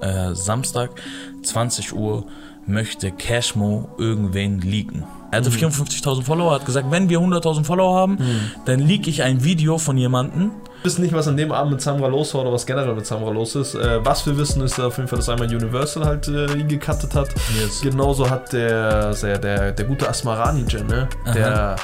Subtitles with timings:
[0.00, 0.90] äh, Samstag,
[1.42, 2.26] 20 Uhr,
[2.66, 5.04] möchte Cashmo irgendwen leaken.
[5.30, 8.18] Er hatte 54.000 Follower, hat gesagt, wenn wir 100.000 Follower haben,
[8.64, 10.50] dann leak ich ein Video von jemandem.
[10.82, 13.06] Wir wissen nicht, was an dem Abend mit Samra los war oder was generell mit
[13.06, 13.74] Samra los ist.
[13.74, 17.14] Äh, was wir wissen, ist auf jeden Fall, dass einmal Universal halt äh, ihn gecuttet
[17.14, 17.28] hat.
[17.60, 17.80] Yes.
[17.80, 21.08] Genauso hat der, der, der, der gute Asmarani-Gen, ne?
[21.34, 21.76] der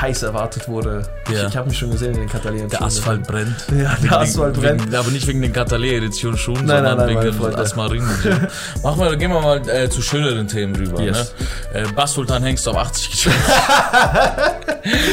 [0.00, 1.02] heiß erwartet wurde.
[1.30, 1.42] Ja.
[1.42, 2.68] Ich, ich habe mich schon gesehen in den Katalien.
[2.68, 3.54] Der Asphalt brennt.
[3.72, 4.82] Ja, der Asphalt wegen, brennt.
[4.86, 7.58] Wegen, aber nicht wegen den Catalet-Edition Schuhen, Nein, sondern nein, nein, wegen den ja.
[7.58, 8.02] Asmarin.
[8.82, 11.00] Machen wir, gehen wir mal äh, zu schöneren Themen rüber.
[11.00, 11.34] Yes.
[11.72, 11.80] Ne?
[11.80, 13.36] Äh, Bas Sultan Hengst auf 80 geschafft.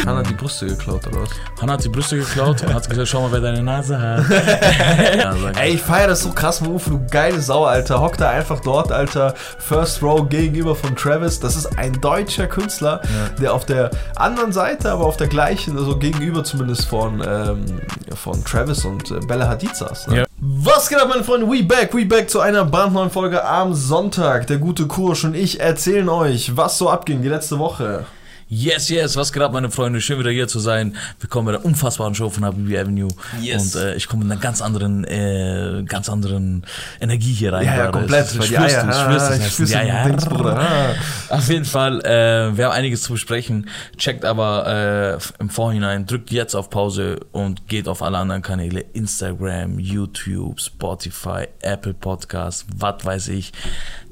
[0.06, 1.30] Han hat die Brüste geklaut, oder was?
[1.62, 4.24] Hanna hat die Brüste geklaut und hat gesagt, schau mal, wer deine Nase hat.
[5.18, 8.02] ja, Ey, ich feier das so krass, Move, du geile Sau, Alter.
[8.02, 9.36] Hock da einfach dort, Alter.
[9.60, 11.40] First Row gegenüber von Travis.
[11.40, 13.02] Das ist ein deutscher Künstler,
[13.40, 17.82] der auf der anderen Seite, aber auf der gleichen, also gegenüber zumindest von, ähm,
[18.16, 20.08] von Travis und äh, Bella Hadid saß.
[20.08, 20.18] Ne?
[20.18, 20.26] Ja.
[20.42, 21.48] Was geht ab, meine Freunde?
[21.48, 24.48] We back, we back zu einer brandneuen Folge am Sonntag.
[24.48, 28.06] Der gute Kursch und ich erzählen euch, was so abging die letzte Woche.
[28.52, 30.02] Yes, yes, was geht ab, meine Freunde?
[30.02, 30.96] Schön wieder hier zu sein.
[31.20, 33.10] Willkommen bei der unfassbaren Show von Habibi Avenue.
[33.40, 33.76] Yes.
[33.76, 36.66] Und äh, ich komme mit einer ganz anderen, äh, ganz anderen
[37.00, 37.68] Energie hier rein.
[37.68, 38.32] Ja, ja, komplett.
[38.32, 40.04] Ich weil die spür's, Eier, ich ah, spür's, das ich heißt, spür's ja, ja.
[40.04, 40.60] den Dings, Bruder.
[40.60, 41.36] Ah.
[41.36, 43.70] Auf jeden Fall, äh, wir haben einiges zu besprechen.
[43.98, 48.80] Checkt aber äh, im Vorhinein, drückt jetzt auf Pause und geht auf alle anderen Kanäle.
[48.94, 53.54] Instagram, YouTube, Spotify, Apple Podcasts, was weiß ich.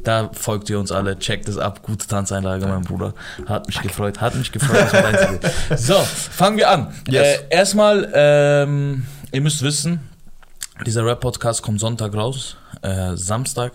[0.04, 1.84] Da folgt ihr uns alle, checkt es ab.
[1.84, 3.14] Gute Tanzeinlage, mein Bruder.
[3.46, 4.88] Hat mich gefreut, hat mich gefreut.
[5.78, 6.94] So, fangen wir an.
[7.10, 7.40] Yes.
[7.40, 10.00] Äh, erstmal, ähm, ihr müsst wissen,
[10.86, 12.58] dieser Rap-Podcast kommt Sonntag raus.
[12.82, 13.74] Äh, Samstag,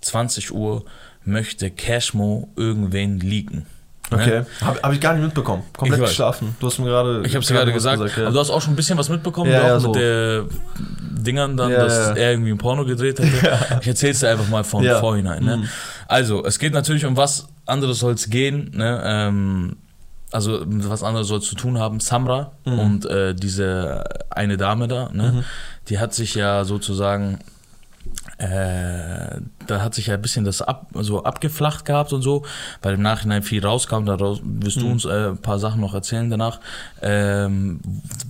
[0.00, 0.84] 20 Uhr,
[1.24, 3.66] möchte Cashmo irgendwen leaken.
[4.10, 4.40] Okay.
[4.40, 4.46] Ne?
[4.60, 5.62] Habe hab ich gar nicht mitbekommen.
[5.76, 6.54] Komplett Ich geschlafen.
[6.60, 7.22] Du hast mir gerade.
[7.26, 8.24] Ich hab's dir gerade was gesagt, ja.
[8.24, 9.92] aber du hast auch schon ein bisschen was mitbekommen, Ja, ja, mit so.
[9.92, 10.44] der
[10.98, 13.58] Dingern dann, dass er irgendwie ein Porno gedreht hätte.
[13.80, 15.42] Ich erzähl's dir einfach mal von vorhinein.
[15.42, 15.56] Ne?
[15.58, 15.68] Mhm.
[16.06, 19.00] Also, es geht natürlich um was anderes soll's gehen, ne?
[19.04, 19.76] ähm,
[20.32, 21.98] also mit was anderes soll's zu tun haben.
[22.00, 22.78] Samra Mhm.
[22.78, 25.44] und äh, diese eine Dame da, ne?
[25.88, 27.38] die hat sich ja sozusagen
[28.38, 32.44] äh, da hat sich ja ein bisschen das ab, so abgeflacht gehabt und so,
[32.82, 34.80] weil im Nachhinein viel rauskam, daraus wirst Mhm.
[34.80, 36.60] du uns äh, ein paar Sachen noch erzählen danach,
[37.02, 37.80] ähm,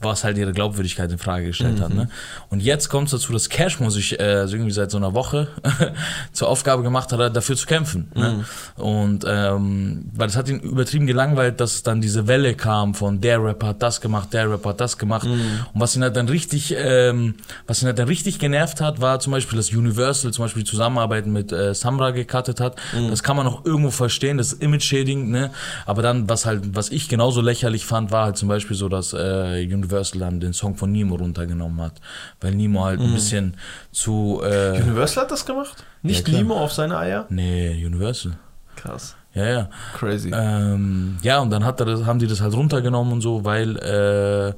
[0.01, 1.91] was halt ihre Glaubwürdigkeit in Frage gestellt hat.
[1.91, 1.97] Mhm.
[1.97, 2.09] Ne?
[2.51, 5.49] Und jetzt kommt es dazu, dass Cashmo sich äh, also irgendwie seit so einer Woche
[6.33, 8.11] zur Aufgabe gemacht hat, dafür zu kämpfen.
[8.15, 8.45] Ne?
[8.79, 8.83] Mhm.
[8.83, 13.43] Und ähm, weil es hat ihn übertrieben gelangweilt, dass dann diese Welle kam von der
[13.43, 15.27] Rapper hat das gemacht, der Rapper hat das gemacht.
[15.27, 15.41] Mhm.
[15.73, 17.35] Und was ihn halt dann richtig, ähm,
[17.67, 20.71] was ihn halt dann richtig genervt hat, war zum Beispiel, dass Universal zum Beispiel die
[20.71, 22.77] Zusammenarbeit mit äh, Samra gecuttet hat.
[22.97, 23.09] Mhm.
[23.11, 25.51] Das kann man auch irgendwo verstehen, das ist Image-Shading, ne?
[25.87, 29.13] Aber dann, was halt, was ich genauso lächerlich fand, war halt zum Beispiel so, dass
[29.13, 32.01] äh, Universal dann den Song von Nemo runtergenommen hat.
[32.41, 33.07] Weil Nemo halt Mhm.
[33.07, 33.57] ein bisschen
[33.93, 35.85] zu äh, Universal hat das gemacht?
[36.03, 36.39] Nicht klar.
[36.39, 37.27] Nemo auf seine Eier?
[37.31, 38.33] Nee, Universal.
[38.77, 39.17] Krass.
[39.35, 39.71] Ja, ja.
[39.99, 40.31] Crazy.
[40.33, 43.77] Ähm, ja, und dann hat er das, haben die das halt runtergenommen und so, weil
[43.79, 44.53] äh,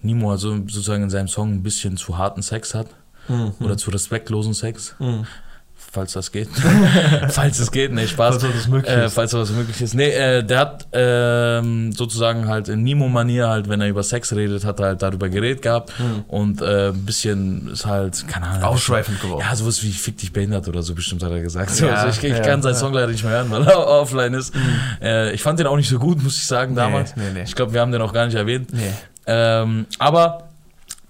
[0.00, 2.86] Nemo also sozusagen in seinem Song ein bisschen zu harten Sex hat.
[3.28, 3.52] Mhm.
[3.60, 5.26] Oder zu respektlosen Sex, Mhm.
[5.92, 6.48] Falls das geht.
[7.28, 8.38] falls es geht, nee, Spaß.
[8.40, 9.14] Falls das möglich Äh, ist.
[9.14, 9.94] falls sowas möglich ist.
[9.94, 14.64] Nee, äh, der hat ähm, sozusagen halt in Nemo-Manier halt, wenn er über Sex redet,
[14.64, 16.24] hat er halt darüber geredet gehabt Mhm.
[16.28, 18.62] und äh, ein bisschen ist halt, keine Ahnung.
[18.64, 19.44] Ausschweifend geworden.
[19.48, 21.78] Ja, sowas wie fick dich behindert oder so bestimmt hat er gesagt.
[21.80, 22.78] Ja, also ich, ich ja, kann seinen ja.
[22.78, 24.54] Song leider nicht mehr hören, weil er offline ist.
[25.02, 27.14] Äh, ich fand den auch nicht so gut, muss ich sagen, damals.
[27.16, 27.42] nee, nee.
[27.42, 28.72] Ich glaube, wir haben den auch gar nicht erwähnt.
[28.72, 28.92] Nee.
[29.26, 30.48] Ähm, aber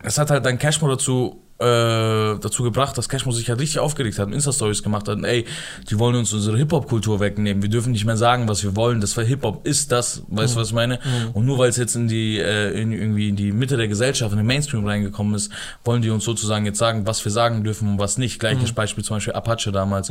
[0.02, 4.18] es hat halt dann Cashmo dazu äh, dazu gebracht, dass Cashmo sich halt richtig aufgeregt
[4.18, 5.16] hat und Insta-Stories gemacht hat.
[5.16, 5.44] Und, ey,
[5.88, 7.62] die wollen uns unsere Hip-Hop-Kultur wegnehmen.
[7.62, 9.00] Wir dürfen nicht mehr sagen, was wir wollen.
[9.00, 10.98] Das war Hip-Hop ist das, weißt du, was ich meine?
[11.32, 14.32] Und nur weil es jetzt in die äh, in, irgendwie in die Mitte der Gesellschaft,
[14.32, 15.52] in den Mainstream reingekommen ist,
[15.84, 18.38] wollen die uns sozusagen jetzt sagen, was wir sagen dürfen und was nicht.
[18.38, 20.10] Gleiches Beispiel zum Beispiel Apache damals.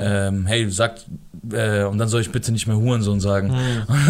[0.00, 1.06] Ähm, hey, sagt
[1.50, 3.50] äh, und dann soll ich bitte nicht mehr Hurensohn sagen.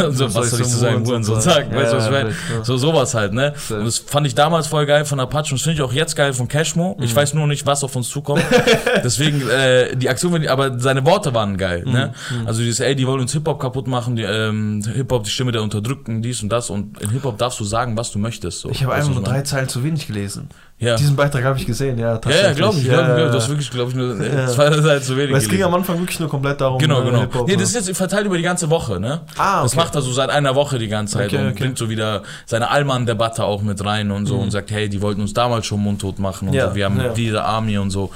[0.04, 1.74] und so, was soll ich zu seinem Hurensohn sagen?
[1.74, 2.30] Weißt du, was ich meine?
[2.30, 2.64] Ja.
[2.64, 3.54] So sowas halt, ne?
[3.70, 6.14] Und das fand ich damals voll geil von Apache und das finde ich auch jetzt
[6.14, 6.81] geil von Cashmo.
[7.00, 8.42] Ich weiß nur nicht, was auf uns zukommt.
[9.04, 12.12] Deswegen, äh, die Aktion, aber seine Worte waren geil, ne?
[12.44, 15.62] Also dieses, ey, die wollen uns Hip-Hop kaputt machen, die, ähm, Hip-Hop, die Stimme der
[15.62, 18.60] Unterdrückten, dies und das und in Hip-Hop darfst du sagen, was du möchtest.
[18.60, 18.70] So.
[18.70, 19.42] Ich habe einfach nur drei?
[19.42, 20.48] Zeilen zu wenig gelesen.
[20.82, 20.96] Ja.
[20.96, 22.18] Diesen Beitrag habe ich gesehen, ja.
[22.26, 24.20] Ja, ja, glaube ich, Ja, glaube ich, ja, glaub, das ist wirklich, glaube ich, nur
[24.20, 24.48] Ja.
[24.48, 26.78] zwei Seiten zu wenig Weil es ging am Anfang wirklich nur komplett darum.
[26.80, 27.20] Genau, äh, genau.
[27.20, 27.62] Hip-Hop, Nee, ne?
[27.62, 29.20] das ist jetzt verteilt über die ganze Woche, ne?
[29.38, 29.80] Ah, Das okay.
[29.80, 31.58] macht er so seit einer Woche die ganze Zeit Okay, und okay.
[31.60, 35.20] bringt so wieder seine Allmann-Debatte auch mit rein und so und sagt, hey, die wollten
[35.20, 38.10] uns damals schon mundtot machen und Ja, so, wir haben diese Army und so.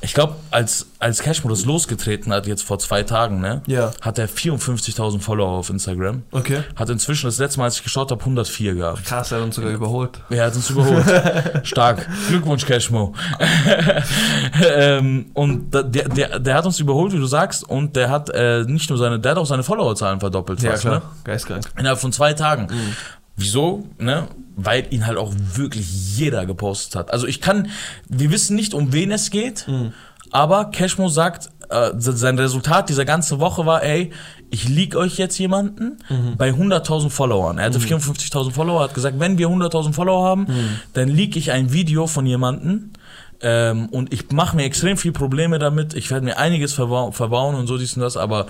[0.00, 3.62] Ich glaube, als, als Cashmo das losgetreten hat, jetzt vor zwei Tagen, ne?
[3.66, 3.90] Ja.
[4.00, 6.22] Hat er 54.000 Follower auf Instagram.
[6.30, 6.60] Okay.
[6.76, 9.04] Hat inzwischen das letzte Mal, als ich geschaut habe, 104 gehabt.
[9.04, 10.20] Krass, er hat uns sogar überholt.
[10.30, 11.04] Er hat uns überholt.
[11.64, 12.06] Stark.
[12.28, 13.12] Glückwunsch, Cashmo.
[14.78, 18.30] ähm, und da- der, der, der hat uns überholt, wie du sagst, und der hat
[18.30, 20.62] äh, nicht nur seine, der hat auch seine Followerzahlen verdoppelt.
[20.62, 20.94] Ja, fast, klar.
[20.96, 21.02] Ne?
[21.24, 21.64] Geistkrank.
[21.78, 22.68] Innerhalb von zwei Tagen.
[22.70, 22.96] Mhm.
[23.38, 23.86] Wieso?
[23.98, 24.26] Ne?
[24.56, 27.12] Weil ihn halt auch wirklich jeder gepostet hat.
[27.12, 27.68] Also ich kann,
[28.08, 29.92] wir wissen nicht, um wen es geht, Mhm.
[30.32, 34.10] aber Cashmo sagt, äh, sein Resultat dieser ganzen Woche war, ey,
[34.50, 36.36] ich leak euch jetzt jemanden Mhm.
[36.36, 37.58] bei 100.000 Followern.
[37.58, 40.80] Er hatte 54.000 Follower, hat gesagt, wenn wir 100.000 Follower haben, Mhm.
[40.94, 42.92] dann leak ich ein Video von jemanden
[43.40, 45.94] ähm, und ich mache mir extrem viel Probleme damit.
[45.94, 48.46] Ich werde mir einiges verbau verbauen und so dies und das, aber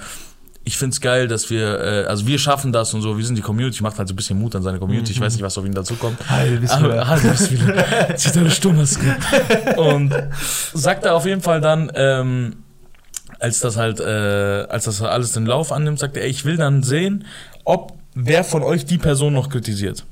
[0.69, 3.43] ich find's geil, dass wir, äh, also wir schaffen das und so, wir sind die
[3.43, 5.13] Community, macht halt so ein bisschen Mut an seine Community.
[5.13, 6.29] Ich weiß nicht, was auf ihn dazu kommt.
[6.29, 7.07] Heil, bist du Aber, ja.
[7.07, 8.17] halt, bist du wieder.
[8.17, 9.17] Zieht eure Stummaske.
[9.77, 10.15] Und
[10.75, 12.57] sagt er auf jeden Fall dann, ähm,
[13.41, 16.59] als das halt, äh, als das alles den Lauf annimmt, sagt er, ey, ich will
[16.59, 17.25] dann sehen,
[17.65, 20.05] ob wer von euch die Person noch kritisiert.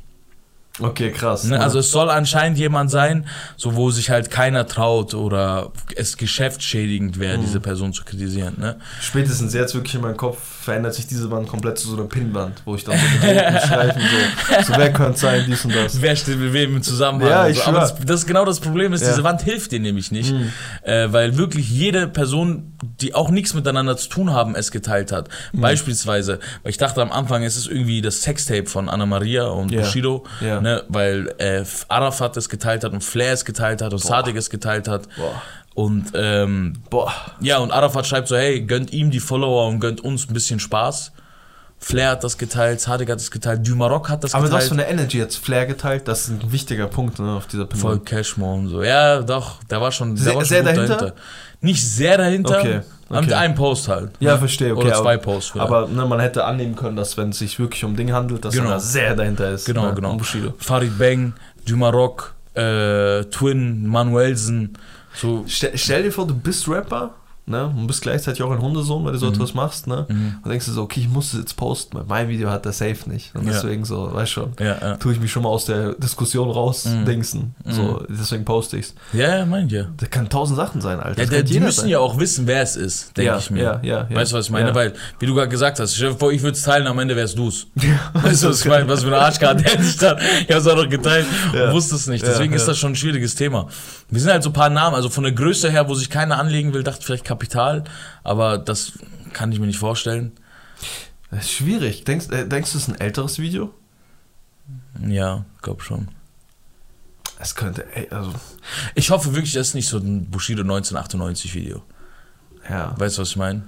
[0.79, 1.45] Okay, krass.
[1.45, 1.59] Ne?
[1.61, 3.27] Also es soll anscheinend jemand sein,
[3.57, 8.55] so wo sich halt keiner traut oder es geschäftsschädigend wäre, diese Person zu kritisieren.
[8.59, 8.77] Ne?
[9.01, 12.61] Spätestens jetzt wirklich in meinem Kopf verändert sich diese Wand komplett zu so einer Pinnwand,
[12.65, 14.03] wo ich dann so mit Streifen
[14.67, 16.01] so, so wer könnte sein, dies und das.
[16.03, 17.29] Wer steht mit wem im Zusammenhang?
[17.31, 17.65] Ja, ich so.
[17.67, 19.09] Aber das, das ist genau das Problem ist, Ja.
[19.11, 20.33] diese Wand hilft dir nämlich nicht.
[20.33, 20.53] Mhm.
[20.83, 25.29] Äh, weil wirklich jede Person, die auch nichts miteinander zu tun haben, es geteilt hat.
[25.53, 25.61] Mhm.
[25.63, 29.71] Beispielsweise, weil ich dachte am Anfang, es ist irgendwie das Sextape von Anna Maria und
[29.71, 29.81] Ja.
[29.83, 30.61] Bushido, Ja.
[30.67, 34.09] Ne, weil äh, Arafat es geteilt hat und Flair es geteilt hat und Boah.
[34.09, 35.09] Sadik es geteilt hat.
[35.17, 35.43] Boah.
[35.75, 37.13] Und ähm, Boah.
[37.41, 40.59] ja, und Arafat schreibt so, hey, gönnt ihm die Follower und gönnt uns ein bisschen
[40.59, 41.13] Spaß.
[41.79, 44.69] Flair hat das geteilt, Sadik hat das geteilt, Dumarok hat das Aber was geteilt.
[44.69, 47.99] für eine Energy jetzt Flair geteilt, das ist ein wichtiger Punkt ne, auf dieser Voll
[47.99, 48.07] Pinnwand.
[48.07, 48.83] Cashmo und so.
[48.83, 51.13] Ja, doch, der war schon, der Sehr- war schon sehr gut dahinter?
[51.61, 52.59] Nicht sehr dahinter.
[52.59, 53.35] Okay, okay.
[53.35, 54.11] einen Post halt.
[54.21, 54.87] Ja, verstehe, okay.
[54.87, 55.69] Oder zwei aber, Posts vielleicht.
[55.71, 58.55] Aber ne, man hätte annehmen können, dass wenn es sich wirklich um Dinge handelt, dass
[58.55, 58.69] Genau.
[58.69, 59.67] er da sehr dahinter ist.
[59.67, 60.17] Genau, ne, genau.
[60.17, 60.55] Bushido.
[60.59, 61.35] Farid Bang,
[61.69, 64.77] Dumarok, äh, Twin, Manuelsen.
[65.15, 67.11] So, Stell, stell dir vor, du bist Rapper,
[67.47, 70.37] ne, und bist gleichzeitig auch ein Hundesohn, weil du so etwas machst, ne, mhm.
[70.43, 72.73] und denkst du so, okay, ich muss es jetzt posten, weil mein Video hat der
[72.73, 73.35] safe nicht.
[73.35, 73.53] Und Ja.
[73.53, 74.97] deswegen so, weißt schon, ja, ja.
[74.97, 77.73] tue ich mich schon mal aus der Diskussion raus, Mhm.
[77.73, 78.95] So, deswegen poste ich's.
[79.13, 79.87] Ja, ja, mein ich ja.
[79.97, 81.23] Das kann tausend Sachen sein, Alter.
[81.23, 81.89] Ja, der, kann die müssen sein.
[81.91, 83.63] ja auch wissen, wer es ist, denke ich mir.
[83.63, 84.15] ja, ja.
[84.15, 84.75] Weißt du, was ich meine?
[84.75, 87.17] Weil, wie du gerade gesagt hast, stell dir vor, ich würde es teilen, am Ende
[87.17, 87.67] wärst du's.
[88.13, 88.89] Weißt du, was ich meine?
[88.89, 90.19] Was für eine Arschkarte hätte ich dann?
[90.19, 92.27] Ich habe es auch noch geteilt und wusste es nicht.
[92.27, 93.69] Deswegen ist das schon ein schwieriges Thema.
[94.09, 96.39] Wir sind halt so ein paar Namen, also von der Größe her, wo sich keiner
[96.39, 97.85] anlegen will, dachte ich vielleicht Kapital,
[98.25, 98.93] aber das
[99.35, 100.33] kann ich mir nicht vorstellen.
[101.31, 102.05] Das ist schwierig.
[102.05, 103.75] Denkst, äh, denkst du, es ist ein älteres Video?
[105.07, 106.09] Ja, glaub schon.
[107.39, 108.33] Es könnte, ey, also,
[108.95, 111.83] Ich hoffe wirklich, das ist nicht so ein Bushido 1998 Video.
[112.69, 112.95] ja.
[112.99, 113.63] Weißt du, was ich meine?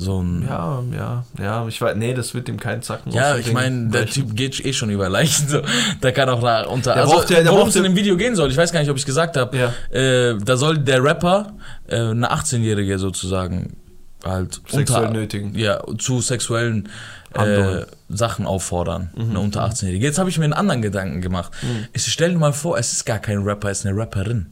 [0.00, 0.46] So ein.
[0.48, 3.90] Ja, ja, ja, ich weiß, nee, das wird ihm keinen Zacken Ja, dem ich meine,
[3.90, 4.06] der.
[4.06, 5.46] Typ geht eh schon über Leichen.
[5.46, 5.60] So.
[6.02, 6.94] Der kann auch da unter.
[6.94, 8.80] Der also, braucht ja- der worum es in dem Video gehen soll, ich weiß gar
[8.80, 9.54] nicht, ob ich es gesagt habe.
[9.56, 9.74] Ja.
[9.94, 11.52] Äh, da soll der Rapper
[11.86, 13.76] äh, eine 18-Jährige sozusagen
[14.24, 15.54] halt Sexuell unter, nötigen.
[15.54, 16.88] Ja, zu sexuellen
[17.34, 17.84] äh.
[18.08, 19.10] Sachen auffordern.
[19.14, 19.30] Mhm.
[19.30, 20.06] Eine unter 18-Jährige.
[20.06, 21.52] Jetzt habe ich mir einen anderen Gedanken gemacht.
[21.92, 24.46] Ich stell dir mal vor, es ist gar kein Rapper, es ist eine Rapperin.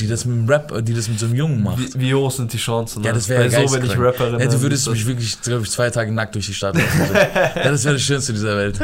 [0.00, 1.94] Die das mit dem Rap, die das mit so einem Jungen macht.
[1.94, 3.02] Wie, wie hoch sind die Chancen?
[3.04, 3.14] Ja, ne?
[3.18, 3.96] das wäre Weil so, wenn ich.
[3.98, 6.74] Rapperin Ja, du würdest mich wirklich, glaube ich, zwei Tage nackt durch die Stadt.
[6.76, 7.14] So.
[7.14, 8.78] ja, das wäre das Schönste dieser Welt.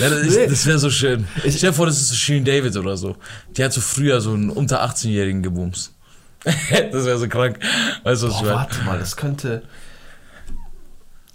[0.00, 0.46] Ja, das Nee.
[0.46, 1.26] das wäre so schön.
[1.44, 3.16] Ich- Stell dir vor, das ist so Shirin David oder so.
[3.56, 5.92] Die hat so früher so einen unter 18-Jährigen gebumst.
[6.44, 7.58] das wäre so krank.
[8.04, 8.54] Weißt du, was Boah, ich meine?
[8.56, 9.62] warte mal, das könnte.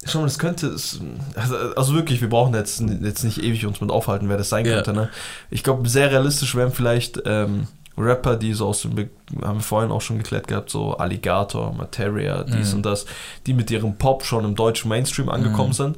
[0.05, 0.67] Schau mal, das könnte.
[0.67, 0.99] es-
[1.35, 4.65] Also, also wirklich, wir brauchen jetzt, jetzt nicht ewig uns mit aufhalten, wer das sein
[4.65, 4.75] Ja.
[4.75, 4.93] könnte.
[4.93, 5.09] Ne?
[5.49, 8.95] Ich glaube, sehr realistisch wären vielleicht ähm, Rapper, die so aus dem.
[8.95, 9.09] Be
[9.41, 12.77] haben wir vorhin auch schon geklärt gehabt, so Alligator, Materia, dies Mhm.
[12.77, 13.05] und das,
[13.45, 15.73] die mit ihrem Pop schon im deutschen Mainstream angekommen Mhm.
[15.73, 15.97] sind.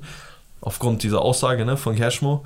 [0.62, 2.44] Aufgrund dieser Aussage ne, von Cashmo.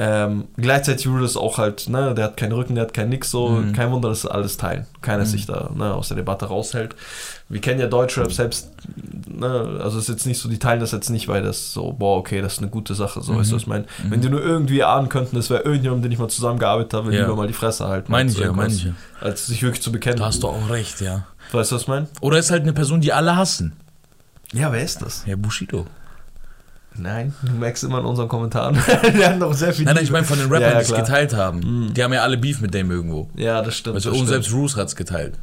[0.00, 3.32] Ähm, gleichzeitig würde es auch halt, ne, der hat keinen Rücken, der hat kein Nix,
[3.32, 3.72] so, Mhm.
[3.72, 4.86] kein Wunder, dass alles teilen.
[5.00, 5.26] Keiner Mhm.
[5.28, 6.94] sich da ne, aus der Debatte raushält.
[7.48, 8.70] Wir kennen ja Deutschrap selbst,
[9.26, 11.92] ne, also es ist jetzt nicht so, die teilen das jetzt nicht, weil das so,
[11.92, 13.38] boah, okay, das ist eine gute Sache, so, Mhm.
[13.38, 13.86] weißt du, was ich meine?
[14.04, 14.10] Mhm.
[14.12, 17.12] Wenn die nur irgendwie ahnen könnten, es wäre irgendjemand, mit dem ich mal zusammengearbeitet habe,
[17.12, 17.22] Ja.
[17.22, 18.12] lieber mal die Fresse halten.
[18.12, 18.92] Meine ich ja, meine ich ja.
[19.20, 20.18] Als sich wirklich zu bekennen.
[20.20, 21.24] Da hast du auch recht, ja.
[21.50, 22.06] Weißt du, was ich meine?
[22.20, 23.72] Oder ist halt eine Person, die alle hassen.
[24.52, 25.24] Ja, wer ist das?
[25.26, 25.86] Ja, Bushido.
[26.98, 28.74] Nein, du merkst immer in unseren Kommentaren.
[29.16, 29.84] die haben noch sehr viel.
[29.84, 31.58] Nein, nein, ich meine von den Rappern, Ja, ja, die es geteilt haben.
[31.60, 31.94] Mhm.
[31.94, 33.28] Die haben ja alle Beef mit dem irgendwo.
[33.36, 33.96] Ja, das stimmt.
[33.96, 34.28] Du, das und stimmt.
[34.28, 35.38] selbst Roos hat es geteilt.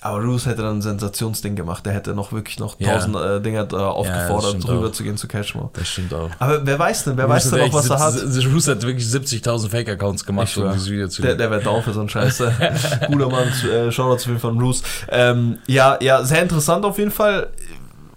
[0.00, 1.86] Aber Roos hätte dann ein Sensationsding gemacht.
[1.86, 2.92] Der hätte noch wirklich noch Ja.
[2.94, 4.92] tausend äh, Dinger da aufgefordert, rüber auch.
[4.92, 5.70] zu gehen zu Cashmore.
[5.72, 6.28] Das stimmt auch.
[6.40, 8.14] Aber wer weiß denn, wer weiß denn noch, was er hat?
[8.52, 11.94] Roos hat wirklich 70.000 Fake-Accounts gemacht, um dieses Video zu Der, der wäre down für
[11.94, 12.38] so einen Scheiß.
[13.10, 14.82] Guter Mann, äh, Shoutout zu Fall an Bruce.
[15.08, 17.48] Ähm, ja, ja, sehr interessant auf jeden Fall.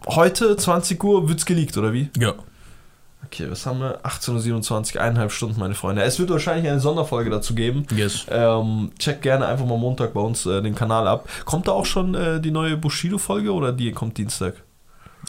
[0.08, 2.10] Heute, 20 Uhr, wird's geleakt, oder wie?
[2.18, 2.34] Ja.
[3.26, 4.00] Okay, was haben wir?
[4.06, 6.04] 18.27 Uhr, eineinhalb Stunden, meine Freunde.
[6.04, 7.86] Es wird wahrscheinlich eine Sonderfolge dazu geben.
[7.96, 8.26] Yes.
[8.30, 11.28] Ähm, checkt gerne einfach mal Montag bei uns äh, den Kanal ab.
[11.46, 14.64] Kommt da auch schon äh, die neue Bushido-Folge oder die kommt Dienstag?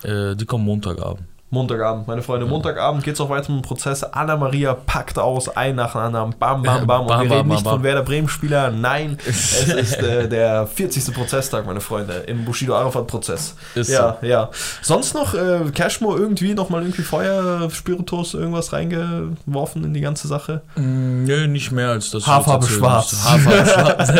[0.04, 1.24] Äh, die kommen Montagabend.
[1.50, 2.44] Montagabend, meine Freunde.
[2.44, 4.04] Montagabend geht's auch weiter mit dem Prozess.
[4.04, 6.34] Anna Maria packt aus, ein nach dem anderen.
[6.38, 7.00] Bam, bam, bam.
[7.02, 7.82] Und Bam, wir bam, reden nicht bam, von.
[7.82, 8.70] Werder Bremen-Spieler.
[8.70, 11.14] Nein, es ist äh, der 40.
[11.14, 13.54] Prozesstag, meine Freunde, im Bushido-Arafat-Prozess.
[13.74, 14.50] Ist Ja, ja.
[14.82, 20.60] Sonst noch äh, Cashmore irgendwie nochmal irgendwie Feuer, Spiritus, irgendwas reingeworfen in die ganze Sache?
[20.76, 22.26] Mm, Nö, nicht mehr als das.
[22.26, 23.24] Haarfarbe schwarz.
[23.24, 24.12] Haarfarbe schwarz.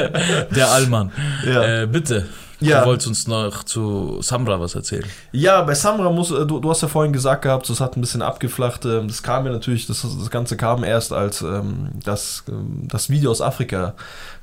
[0.57, 1.13] Der Allmann.
[1.45, 1.83] Ja.
[1.83, 2.27] Äh, bitte.
[2.61, 2.81] Ja.
[2.81, 5.05] Du wolltest uns noch zu Samra was erzählen.
[5.33, 8.01] Ja, bei Samra muss, äh, du, du hast ja vorhin gesagt gehabt, das hat ein
[8.01, 8.85] bisschen abgeflacht.
[8.85, 13.11] ähm, Das kam ja natürlich, das, das Ganze kam erst, als ähm, das, ähm, das
[13.11, 13.95] Video aus Afrika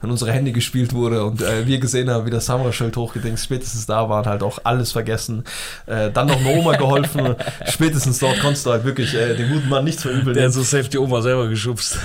[0.01, 3.43] an unsere Hände gespielt wurde und äh, wir gesehen haben, wie das Samra-Schild hochgedingst.
[3.43, 5.43] Spätestens da waren halt auch alles vergessen.
[5.85, 7.35] Äh, dann noch eine Oma geholfen.
[7.67, 10.35] Spätestens dort konntest du halt wirklich äh, den guten Mann nichts verübeln.
[10.35, 11.97] Der hat so safe die Oma selber geschubst.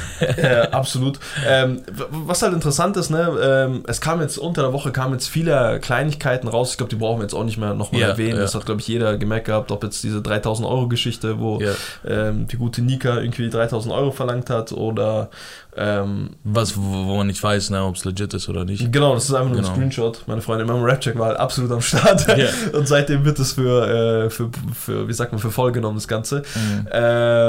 [0.73, 1.19] absolut.
[1.47, 5.29] Ähm, was halt interessant ist, ne, ähm, es kam jetzt unter der Woche kamen jetzt
[5.29, 6.71] viele Kleinigkeiten raus.
[6.73, 8.37] Ich glaube, die brauchen wir jetzt auch nicht mehr nochmal Ja, erwähnen.
[8.37, 8.43] ja.
[8.43, 11.73] Das hat, glaube ich, jeder gemerkt gehabt, ob jetzt diese 3000 Euro Geschichte, wo Ja.
[12.07, 15.29] ähm, die gute Nika irgendwie 3000 Euro verlangt hat oder
[15.77, 18.93] ähm, Was, wo man nicht weiß, ne, ob es legit ist oder nicht.
[18.93, 19.69] Genau, das ist einfach nur Genau.
[19.69, 20.23] ein Screenshot.
[20.27, 22.27] Meine Freunde, mein Rapcheck war halt absolut am Start.
[22.37, 22.47] Ja.
[22.79, 26.09] Und seitdem wird es für, äh, für, für, wie sagt man, für voll genommen, das
[26.09, 26.43] Ganze.
[26.55, 26.87] Mhm.
[26.89, 26.91] Äh,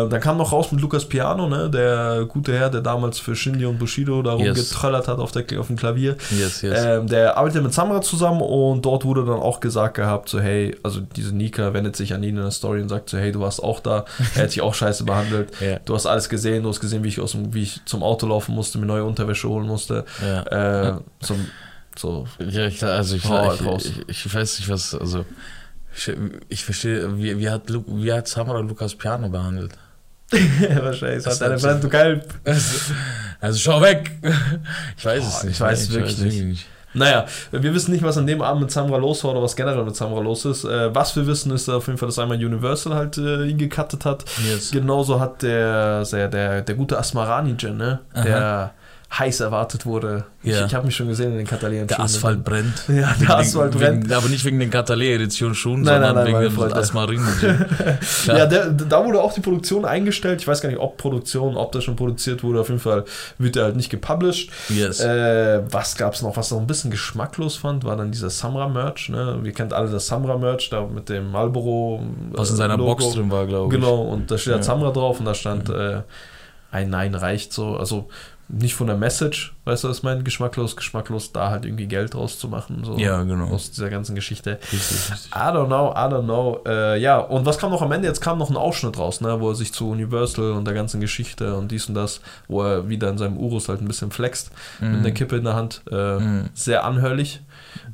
[0.09, 1.69] dann kam noch raus mit Lukas Piano, ne?
[1.69, 4.69] der gute Herr, der damals für Shindy und Bushido darum Yes.
[4.69, 6.15] getröllert hat auf, der, auf dem Klavier.
[6.37, 6.79] Yes, yes.
[6.83, 10.75] Ähm, der arbeitet mit Samra zusammen und dort wurde dann auch gesagt gehabt, so hey,
[10.83, 13.39] also diese Nika wendet sich an ihn in der Story und sagt so, hey, du
[13.39, 15.49] warst auch da, er hat dich auch scheiße behandelt.
[15.59, 15.79] Ja.
[15.85, 18.20] Du hast alles gesehen, du hast gesehen, wie ich, aus dem, wie ich zum Auto
[18.27, 20.05] laufen musste, mir neue Unterwäsche holen musste.
[20.21, 20.95] ja.
[20.95, 21.45] Äh, zum,
[21.97, 25.25] so, Ja, ich, also ich, halt ich, ich, ich weiß nicht, was, also
[25.95, 26.11] ich,
[26.49, 29.73] ich verstehe, wie, wie, hat, Lu- wie hat Samra Lukas Piano behandelt?
[30.31, 32.23] wahrscheinlich, Das hat eine Brand, du geil.
[32.45, 32.93] Also,
[33.41, 34.11] also schau weg!
[34.97, 35.53] Ich weiß es Boah, nicht.
[35.55, 35.95] ich weiß ne?
[35.95, 36.43] wirklich nicht.
[36.45, 36.65] nicht.
[36.93, 39.83] Naja, wir wissen nicht, was an dem Abend mit Samra los war oder was generell
[39.83, 40.65] mit Samra los ist.
[40.65, 44.05] Äh, was wir wissen, ist auf jeden Fall, dass einmal Universal halt äh, ihn gecuttet
[44.05, 44.25] hat.
[44.45, 44.71] Yes.
[44.71, 47.99] Genauso hat der, der, der, der gute Asmarani-Gen, ne?
[48.15, 48.73] der
[49.17, 50.23] heiß erwartet wurde.
[50.41, 50.61] Ja.
[50.61, 51.85] Ich, ich habe mich schon gesehen in den Katalien.
[51.85, 52.73] Der Asphalt brennt.
[52.87, 54.03] Ja, Wegen der Asphalt den, brennt.
[54.05, 57.21] Wegen, aber nicht wegen den Catalet-Edition Schuhen, Nein, sondern nein, nein, wegen dem Asmarin.
[58.25, 60.39] Ja, der, da wurde auch die Produktion eingestellt.
[60.41, 62.61] Ich weiß gar nicht, ob Produktion, ob das schon produziert wurde.
[62.61, 63.03] Auf jeden Fall
[63.37, 64.49] wird er halt nicht gepublished.
[64.69, 65.01] yes.
[65.01, 69.09] Äh, was gab's noch, was noch ein bisschen geschmacklos fand, war dann dieser Samra-Merch.
[69.09, 69.39] Ne?
[69.41, 72.01] Wir kennt alle das Samra-Merch, da mit dem Marlboro.
[72.31, 72.95] was in äh, seiner Logo.
[72.95, 73.79] Box drin war, glaube ich.
[73.81, 74.67] Genau, und da steht halt Ja.
[74.71, 76.01] Samra drauf und da stand äh,
[76.71, 77.75] ein Nein reicht so.
[77.75, 78.07] Also
[78.53, 80.23] nicht von der Message, weißt du, was ich meine?
[80.23, 82.83] Geschmacklos, geschmacklos, da halt irgendwie Geld draus zu machen.
[82.83, 83.45] So, Ja, genau.
[83.45, 84.59] Aus dieser ganzen Geschichte.
[84.73, 85.31] Richtig, richtig.
[85.33, 86.59] I don't know, I don't know.
[86.67, 88.07] Äh, ja, und was kam noch am Ende?
[88.07, 90.99] Jetzt kam noch ein Ausschnitt raus, ne, wo er sich zu Universal und der ganzen
[90.99, 94.51] Geschichte und dies und das, wo er wieder in seinem Urus halt ein bisschen flext
[94.81, 95.81] mit einer Kippe in der Hand.
[95.89, 96.49] Äh, Mhm.
[96.53, 97.41] Sehr anhörlich.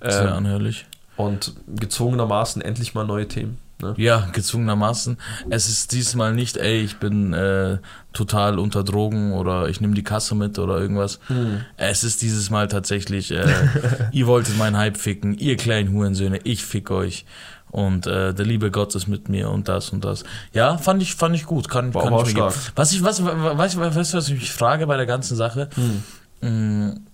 [0.01, 0.85] Sehr Ähm, anhörlich.
[1.17, 3.57] und gezwungenermaßen endlich mal neue Themen.
[3.81, 3.93] Ne?
[3.97, 5.17] Ja, gezwungenermaßen.
[5.49, 7.77] Es ist diesmal nicht, ey, ich bin äh,
[8.11, 11.19] total unter Drogen oder ich nehme die Kasse mit oder irgendwas.
[11.27, 11.61] Hm.
[11.77, 13.45] Es ist dieses Mal tatsächlich, äh,
[14.11, 17.25] ihr wolltet meinen Hype ficken, ihr kleinen Hurensöhne, ich fick euch.
[17.69, 20.23] Und äh, der liebe Gott ist mit mir und das und das.
[20.53, 21.69] Ja, fand ich, fand ich gut.
[21.69, 22.53] Kann, War- kann ich mir geben.
[22.75, 25.69] Was ich, was, was, weißt du, was, was ich mich frage bei der ganzen Sache?
[25.75, 26.89] Hm.
[26.89, 27.06] Mm,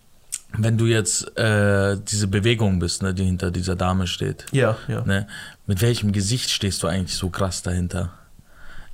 [0.57, 5.01] Wenn du jetzt äh, diese Bewegung bist, ne, die hinter dieser Dame steht, Ja, ja.
[5.05, 5.27] ne,
[5.65, 8.11] mit welchem Gesicht stehst du eigentlich so krass dahinter?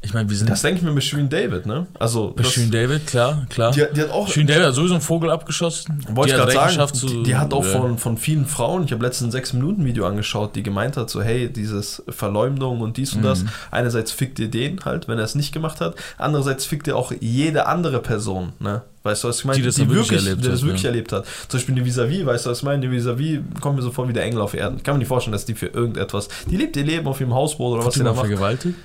[0.02, 1.86] Ich meine, wir sind Das denke ich mir mit Shirin David, ne?
[2.00, 3.72] Also, Schön David, klar, klar.
[3.74, 4.30] die, die hat auch.
[4.30, 6.02] Schön David hat sowieso einen Vogel abgeschossen.
[6.12, 8.46] Wollte die ich hat gerade sagen, zu- die, die hat auch äh, von, von vielen
[8.46, 12.96] Frauen, ich habe letztens ein 6-Minuten-Video angeschaut, die gemeint hat, so hey, dieses Verleumdung und
[12.96, 13.50] dies und das, Mhm.
[13.72, 17.12] einerseits fickt ihr den halt, wenn er es nicht gemacht hat, andererseits fickt ihr auch
[17.20, 18.84] jede andere Person, ne?
[19.04, 19.60] Weißt du, was ich meine?
[19.60, 20.90] Die das dann wirklich erlebt die das hat, wirklich ja.
[20.90, 21.26] erlebt hat.
[21.48, 22.82] Zum Beispiel die Vis-a-vis, weißt du, was ich meine?
[22.82, 24.78] Die Vis-a-vis kommt mir sofort wie der Engel auf Erden.
[24.78, 27.34] Ich kann mir nicht vorstellen, dass die für irgendetwas, die lebt ihr Leben auf ihrem
[27.34, 28.20] Hausboot oder was Hat sie sie da macht.
[28.28, 28.76] vergewaltigt?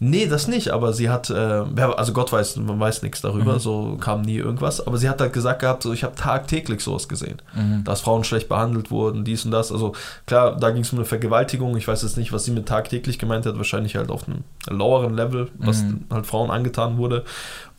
[0.00, 3.58] Nee, das nicht, aber sie hat, äh, also Gott weiß, man weiß nichts darüber, Mhm.
[3.60, 7.08] so kam nie irgendwas, aber sie hat halt gesagt gehabt, so ich habe tagtäglich sowas
[7.08, 7.84] gesehen, Mhm.
[7.84, 9.92] dass Frauen schlecht behandelt wurden, dies und das, also
[10.26, 13.20] klar, da ging es um eine Vergewaltigung, ich weiß jetzt nicht, was sie mit tagtäglich
[13.20, 16.04] gemeint hat, wahrscheinlich halt auf einem loweren Level, was Mhm.
[16.10, 17.24] halt Frauen angetan wurde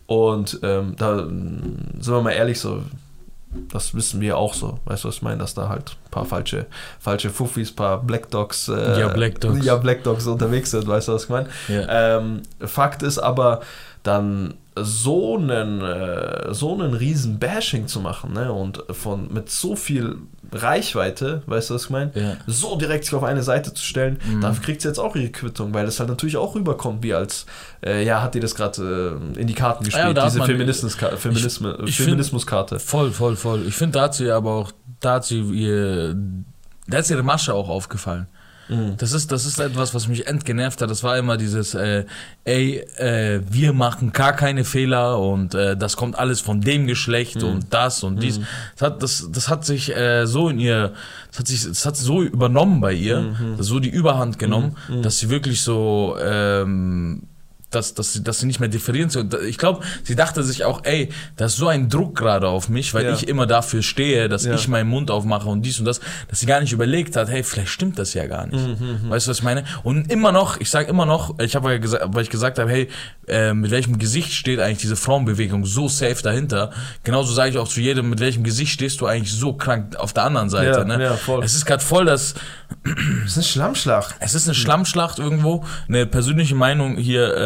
[0.07, 2.81] und ähm, da sind wir mal ehrlich, so
[3.71, 4.79] das wissen wir auch so.
[4.85, 5.37] Weißt du, was ich meine?
[5.37, 6.65] Dass da halt ein paar falsche,
[6.99, 9.65] falsche Fuffis, ein paar Black Dogs, äh, Ja, Black Dogs.
[9.65, 11.47] ja, Black Dogs unterwegs sind, weißt du, was ich meine?
[11.69, 12.17] Ja.
[12.17, 13.61] Ähm, Fakt ist aber,
[14.03, 18.51] dann so einen, äh, so einen riesen Bashing zu machen, ne?
[18.51, 20.17] Und von mit so viel
[20.55, 22.11] Reichweite, weißt du, was ich meine?
[22.15, 22.37] Ja.
[22.47, 24.41] So direkt sich auf eine Seite zu stellen, Mhm.
[24.41, 27.45] dafür kriegt sie jetzt auch ihre Quittung, weil das halt natürlich auch rüberkommt, wie als,
[27.85, 30.39] äh, ja, hat die das gerade äh, in die Karten gespielt, Ja, diese
[31.85, 32.79] ich Feminismuskarte.
[32.79, 33.63] Voll, voll, voll.
[33.67, 36.15] Ich finde, da hat sie aber auch, da hat sie ihr,
[36.87, 38.27] da ist ihre Masche auch aufgefallen.
[38.69, 38.95] Mhm.
[38.97, 40.89] Das ist, das ist etwas, was mich entgenervt hat.
[40.89, 42.05] Das war immer dieses, äh,
[42.45, 47.41] ey, äh, wir machen gar keine Fehler und äh, das kommt alles von dem Geschlecht
[47.41, 47.47] Mhm.
[47.49, 48.39] und das und dies.
[48.77, 50.93] Das hat, das, das hat sich äh, so in ihr,
[51.31, 53.55] das hat sich, das hat so übernommen bei ihr, Mhm.
[53.61, 57.23] so die Überhand genommen, dass sie wirklich so, ähm,
[57.75, 59.27] dass, dass, sie, dass sie nicht mehr differieren soll.
[59.47, 62.93] Ich glaube, sie dachte sich auch, ey, da ist so ein Druck gerade auf mich,
[62.93, 63.13] weil Ja.
[63.13, 64.55] ich immer dafür stehe, dass Ja.
[64.55, 67.43] ich meinen Mund aufmache und dies und das, dass sie gar nicht überlegt hat, hey,
[67.43, 68.65] vielleicht stimmt das ja gar nicht.
[68.79, 69.65] Mhm, Weißt du, was ich meine?
[69.83, 72.69] Und immer noch, ich sage immer noch, ich habe ja gesagt, weil ich gesagt habe,
[72.71, 72.87] hey,
[73.27, 76.71] äh, mit welchem Gesicht steht eigentlich diese Frauenbewegung so safe dahinter?
[77.03, 80.13] Genauso sage ich auch zu jedem, mit welchem Gesicht stehst du eigentlich so krank auf
[80.13, 80.79] der anderen Seite.
[80.79, 81.03] Ja, ne?
[81.03, 81.43] ja, voll.
[81.43, 82.35] Es ist gerade voll das,
[82.83, 84.15] Das ist eine Schlammschlacht.
[84.19, 87.39] es ist eine Schlammschlacht irgendwo, eine persönliche Meinung hier äh,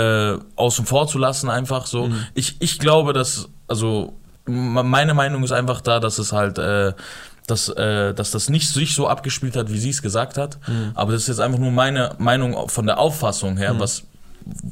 [0.56, 2.08] außen vor zu lassen, einfach so.
[2.08, 2.26] Mhm.
[2.34, 4.14] Ich, ich glaube, dass, also
[4.46, 6.94] meine Meinung ist einfach da, dass es halt, äh,
[7.48, 10.58] dass, äh, dass das nicht sich so abgespielt hat, wie sie es gesagt hat.
[10.68, 10.92] Mhm.
[10.96, 14.04] Aber das ist jetzt einfach nur meine Meinung von der Auffassung her, was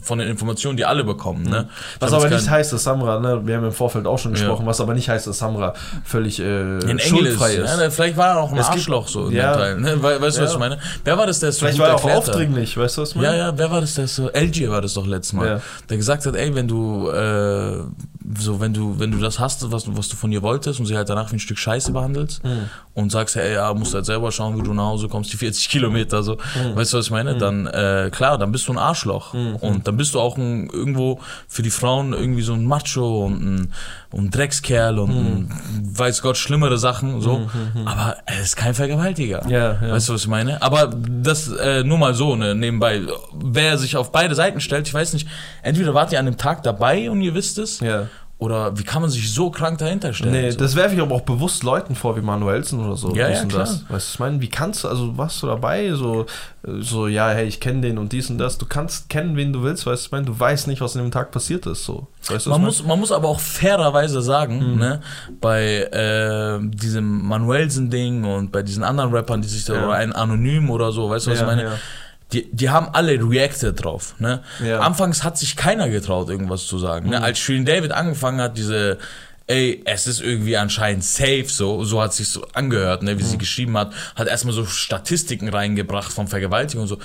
[0.01, 1.43] von den Informationen, die alle bekommen.
[1.43, 1.67] Ne?
[1.95, 4.39] Ich Was aber nicht heißt, dass Samra, ne, wir haben im Vorfeld auch schon Ja.
[4.39, 7.07] gesprochen, was aber nicht heißt, dass Samra völlig äh, ein Engel ist.
[7.07, 7.79] schuldfrei ist.
[7.79, 9.53] Ja, vielleicht war er auch ein Es Arschloch so in Ja.
[9.53, 9.77] dem Teil.
[9.79, 10.03] Ne?
[10.03, 10.53] We- Weißt du, was Ja.
[10.53, 10.77] ich meine?
[11.03, 12.29] Wer war das, der es so Vielleicht war er auch erklärt hat?
[12.29, 13.27] aufdringlich, weißt du, was ich meine?
[13.27, 15.61] Ja, ja, wer war das, der so, LG war das doch letztes Mal, Ja.
[15.89, 17.77] der gesagt hat, ey, wenn du, äh,
[18.37, 20.97] so, wenn du, wenn du das hast, was, was du von ihr wolltest und sie
[20.97, 22.69] halt danach wie ein Stück Scheiße behandelst Mhm.
[22.93, 25.69] und sagst, ey, ja, musst halt selber schauen, wie du nach Hause kommst, die 40
[25.69, 26.75] Kilometer, so, Mhm.
[26.75, 27.37] weißt du, was ich meine?
[27.37, 31.19] Dann, äh, klar, dann bist du ein Arschloch und dann bist du auch ein, irgendwo
[31.47, 33.73] für die Frauen irgendwie so ein Macho und ein,
[34.11, 35.49] und Dreckskerl und Mhm.
[35.99, 37.49] weiß Gott, schlimmere Sachen, so,
[37.85, 39.45] aber er ist kein Vergewaltiger.
[39.49, 39.91] Ja, ja.
[39.93, 40.61] Weißt du, was ich meine?
[40.61, 43.01] Aber das äh, nur mal so, ne, nebenbei.
[43.33, 45.27] Wer sich auf beide Seiten stellt, ich weiß nicht,
[45.61, 48.07] entweder wart ihr an dem Tag dabei und ihr wisst es, Ja.
[48.39, 50.31] Oder wie kann man sich so krank dahinter stellen?
[50.31, 50.59] Nee, so?
[50.59, 53.15] das werfe ich aber auch bewusst Leuten vor, wie Manuelsen oder so.
[53.15, 53.61] Ja, dies ja, und klar.
[53.61, 53.71] das.
[53.71, 54.41] Weißt du, was ich meine?
[54.41, 55.91] Wie kannst du, also warst du dabei?
[55.93, 56.27] So,
[56.63, 58.59] so ja, hey, ich kenne den und dies und das.
[58.59, 60.25] Du kannst kennen, wen du willst, weißt du, was ich meine?
[60.25, 61.83] Du weißt nicht, was an dem Tag passiert ist.
[61.83, 62.07] So.
[62.27, 64.79] Weißt du, was man, muss, man muss aber auch fairerweise sagen, Mhm.
[64.79, 65.01] ne,
[65.41, 69.85] bei äh, diesem Manuelsen-Ding und bei diesen anderen Rappern, die sich da, Ja.
[69.85, 71.63] oder ein Anonym oder so, weißt du, was Ja, ich meine?
[71.63, 71.71] ja.
[72.33, 74.15] Die, die haben alle reacted drauf.
[74.19, 74.41] Ne?
[74.63, 74.79] Ja.
[74.79, 77.05] Anfangs hat sich keiner getraut, irgendwas zu sagen.
[77.05, 77.11] Mhm.
[77.11, 77.21] Ne?
[77.23, 78.97] Als Shirin David angefangen hat, diese,
[79.47, 83.17] ey, es ist irgendwie anscheinend safe, so, so hat sich so angehört, ne?
[83.17, 83.27] wie Mhm.
[83.27, 86.97] sie geschrieben hat, hat erstmal so Statistiken reingebracht von Vergewaltigung und so.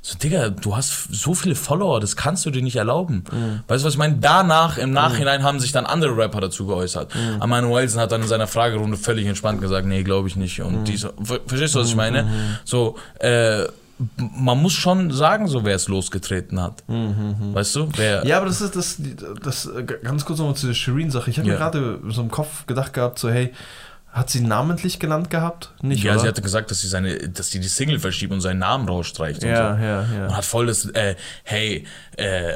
[0.00, 3.24] So, Digga, du hast so viele Follower, das kannst du dir nicht erlauben.
[3.32, 3.60] Mhm.
[3.66, 4.14] Weißt du, was ich meine?
[4.20, 7.12] Danach, im Nachhinein, haben sich dann andere Rapper dazu geäußert.
[7.16, 7.44] Mhm.
[7.44, 7.70] Mhm.
[7.72, 10.60] Wilson hat dann in seiner Fragerunde völlig entspannt gesagt, nee, glaube ich nicht.
[10.60, 10.66] Mhm.
[10.66, 12.28] Und dies, ver- verstehst du, was ich meine?
[12.64, 13.64] So, äh,
[14.18, 16.84] man muss schon sagen, so wer es losgetreten hat.
[16.86, 17.88] Weißt du?
[17.96, 18.96] Wer, Ja, aber das ist das,
[19.42, 21.30] das äh, ganz kurz nochmal zu der Shirin-Sache.
[21.30, 21.54] Ich habe Ja.
[21.54, 23.52] mir gerade so im Kopf gedacht gehabt, so, hey,
[24.12, 25.72] hat sie namentlich genannt gehabt?
[25.82, 26.20] Nicht, ja, oder?
[26.22, 29.42] sie hatte gesagt, dass sie seine, dass sie die Single verschiebt und seinen Namen rausstreicht
[29.42, 29.82] und ja, so.
[29.84, 30.36] ja, Und ja.
[30.36, 31.84] hat voll das, äh, hey,
[32.16, 32.52] äh,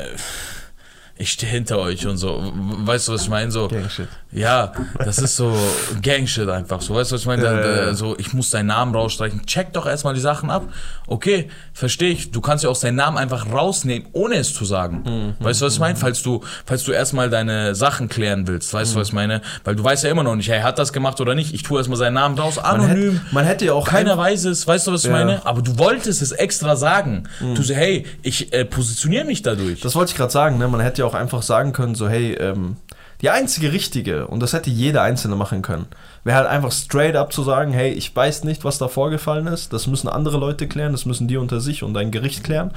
[1.16, 2.52] ich stehe hinter euch und so.
[2.54, 3.50] Weißt du, was ich meine?
[3.52, 4.08] So, Gang shit.
[4.32, 5.54] Ja, das ist so
[6.02, 6.80] Gangshit einfach.
[6.80, 7.42] So, weißt du, was ich meine?
[7.44, 9.44] Ja, ja, So, ich muss deinen Namen rausstreichen.
[9.46, 10.64] Check doch erstmal die Sachen ab.
[11.06, 12.30] Okay, verstehe ich.
[12.30, 15.34] Du kannst ja auch seinen Namen einfach rausnehmen, ohne es zu sagen.
[15.38, 15.44] Mhm.
[15.44, 15.96] Weißt du, was ich meine?
[15.96, 18.72] Falls du, falls du erstmal deine Sachen klären willst.
[18.72, 19.42] Weißt du, was ich meine?
[19.64, 21.52] Weil du weißt ja immer noch nicht, hey, hat das gemacht oder nicht.
[21.52, 23.12] Ich tue erstmal seinen Namen raus, Man anonym.
[23.14, 25.18] hätte, man hätte ja auch Keiner ein- weiß es, weißt du, was ich Ja.
[25.18, 25.26] Mhm.
[25.26, 25.46] meine?
[25.46, 27.28] Aber du wolltest es extra sagen.
[27.40, 29.80] Du so, hey, ich äh, positioniere mich dadurch.
[29.80, 30.68] Das wollte ich gerade sagen, ne?
[30.68, 32.76] Man hätte ja auch einfach sagen können, so, hey, ähm,
[33.22, 35.86] die einzige richtige, und das hätte jeder Einzelne machen können,
[36.24, 39.72] wäre halt einfach straight up zu sagen, hey, ich weiß nicht, was da vorgefallen ist,
[39.72, 42.72] das müssen andere Leute klären, das müssen die unter sich und ein Gericht klären.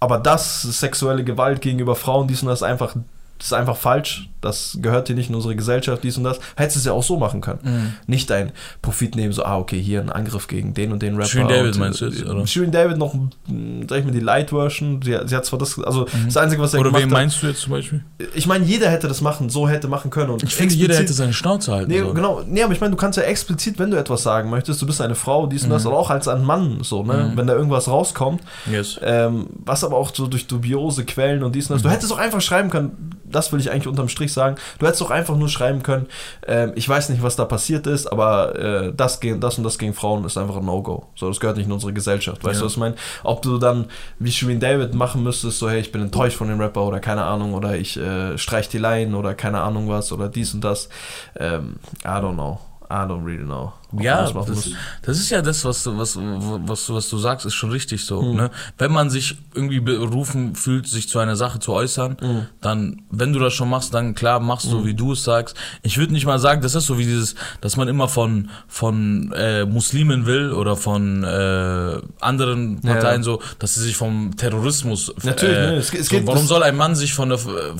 [0.00, 2.96] Aber das, sexuelle Gewalt gegenüber Frauen, dies und das, einfach,
[3.38, 4.28] das ist einfach falsch.
[4.40, 6.38] Das gehört hier nicht in unsere Gesellschaft, dies und das.
[6.56, 7.58] Hättest du es ja auch so machen können.
[7.64, 7.92] Mhm.
[8.06, 11.28] Nicht ein Profit nehmen, so, ah, okay, hier ein Angriff gegen den und den Rapper.
[11.28, 12.46] Shirin David und, meinst du jetzt, oder?
[12.46, 15.00] Shirin David noch, mh, sag ich mal, die Light-Version.
[15.02, 16.86] Sie, sie hat zwar das, also das Einzige, was er Mhm.
[16.86, 17.18] Oder gemacht wen hat.
[17.18, 18.04] meinst du jetzt zum Beispiel?
[18.34, 20.30] Ich meine, jeder hätte das machen, so hätte machen können.
[20.30, 22.14] Und Ich finde, jeder hätte seine Schnauze halten Nee, sollen.
[22.14, 22.42] genau.
[22.46, 25.00] Nee, aber ich meine, du kannst ja explizit, wenn du etwas sagen möchtest, du bist
[25.00, 25.88] eine Frau, dies und das, Mhm.
[25.90, 27.32] oder auch als ein Mann, so, ne?
[27.34, 29.00] Wenn da irgendwas rauskommt, Yes.
[29.02, 31.82] ähm, was aber auch so durch dubiose Quellen und dies und das.
[31.82, 31.88] Mhm.
[31.88, 34.56] Du hättest auch einfach schreiben können, das will ich eigentlich unterm Strich sagen.
[34.78, 36.06] Du hättest doch einfach nur schreiben können,
[36.46, 39.78] ähm, ich weiß nicht, was da passiert ist, aber äh, das, gegen, das und das
[39.78, 41.06] gegen Frauen ist einfach ein No-Go.
[41.14, 42.44] So, das gehört nicht in unsere Gesellschaft.
[42.44, 42.60] Weißt Ja.
[42.60, 42.94] du, was ich meine?
[43.24, 43.86] Ob du dann
[44.18, 47.24] wie Shirin David machen müsstest, so, hey, ich bin enttäuscht von dem Rapper oder keine
[47.24, 50.88] Ahnung, oder ich äh, streich die Line oder keine Ahnung was oder dies und das.
[51.36, 52.58] Ähm, I don't know.
[52.90, 53.72] I don't really know.
[53.98, 54.70] Ja, das
[55.02, 58.20] das, ist ja das, was, du- was, was, was du sagst, ist schon richtig so.
[58.20, 58.36] Mhm.
[58.36, 58.50] Ne?
[58.76, 62.46] Wenn man sich irgendwie berufen fühlt, sich zu einer Sache zu äußern, Mhm.
[62.60, 65.56] dann, wenn du das schon machst, dann klar machst du, wie du es sagst.
[65.82, 69.32] Ich würde nicht mal sagen, das ist so wie dieses, dass man immer von, von
[69.32, 72.92] äh, Muslimen will oder von äh, anderen Ja.
[72.92, 75.12] Parteien so, dass sie sich vom Terrorismus.
[75.22, 77.72] Natürlich, äh, ne, es- es so, geht- warum soll ein Mann sich von der äh,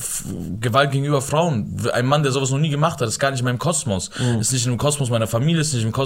[0.59, 3.45] Gewalt gegenüber Frauen, ein Mann, der sowas noch nie gemacht hat, ist gar nicht in
[3.45, 4.39] meinem Kosmos, Mhm.
[4.39, 5.98] ist nicht im Kosmos meiner Familie, ist nicht im Kosmos,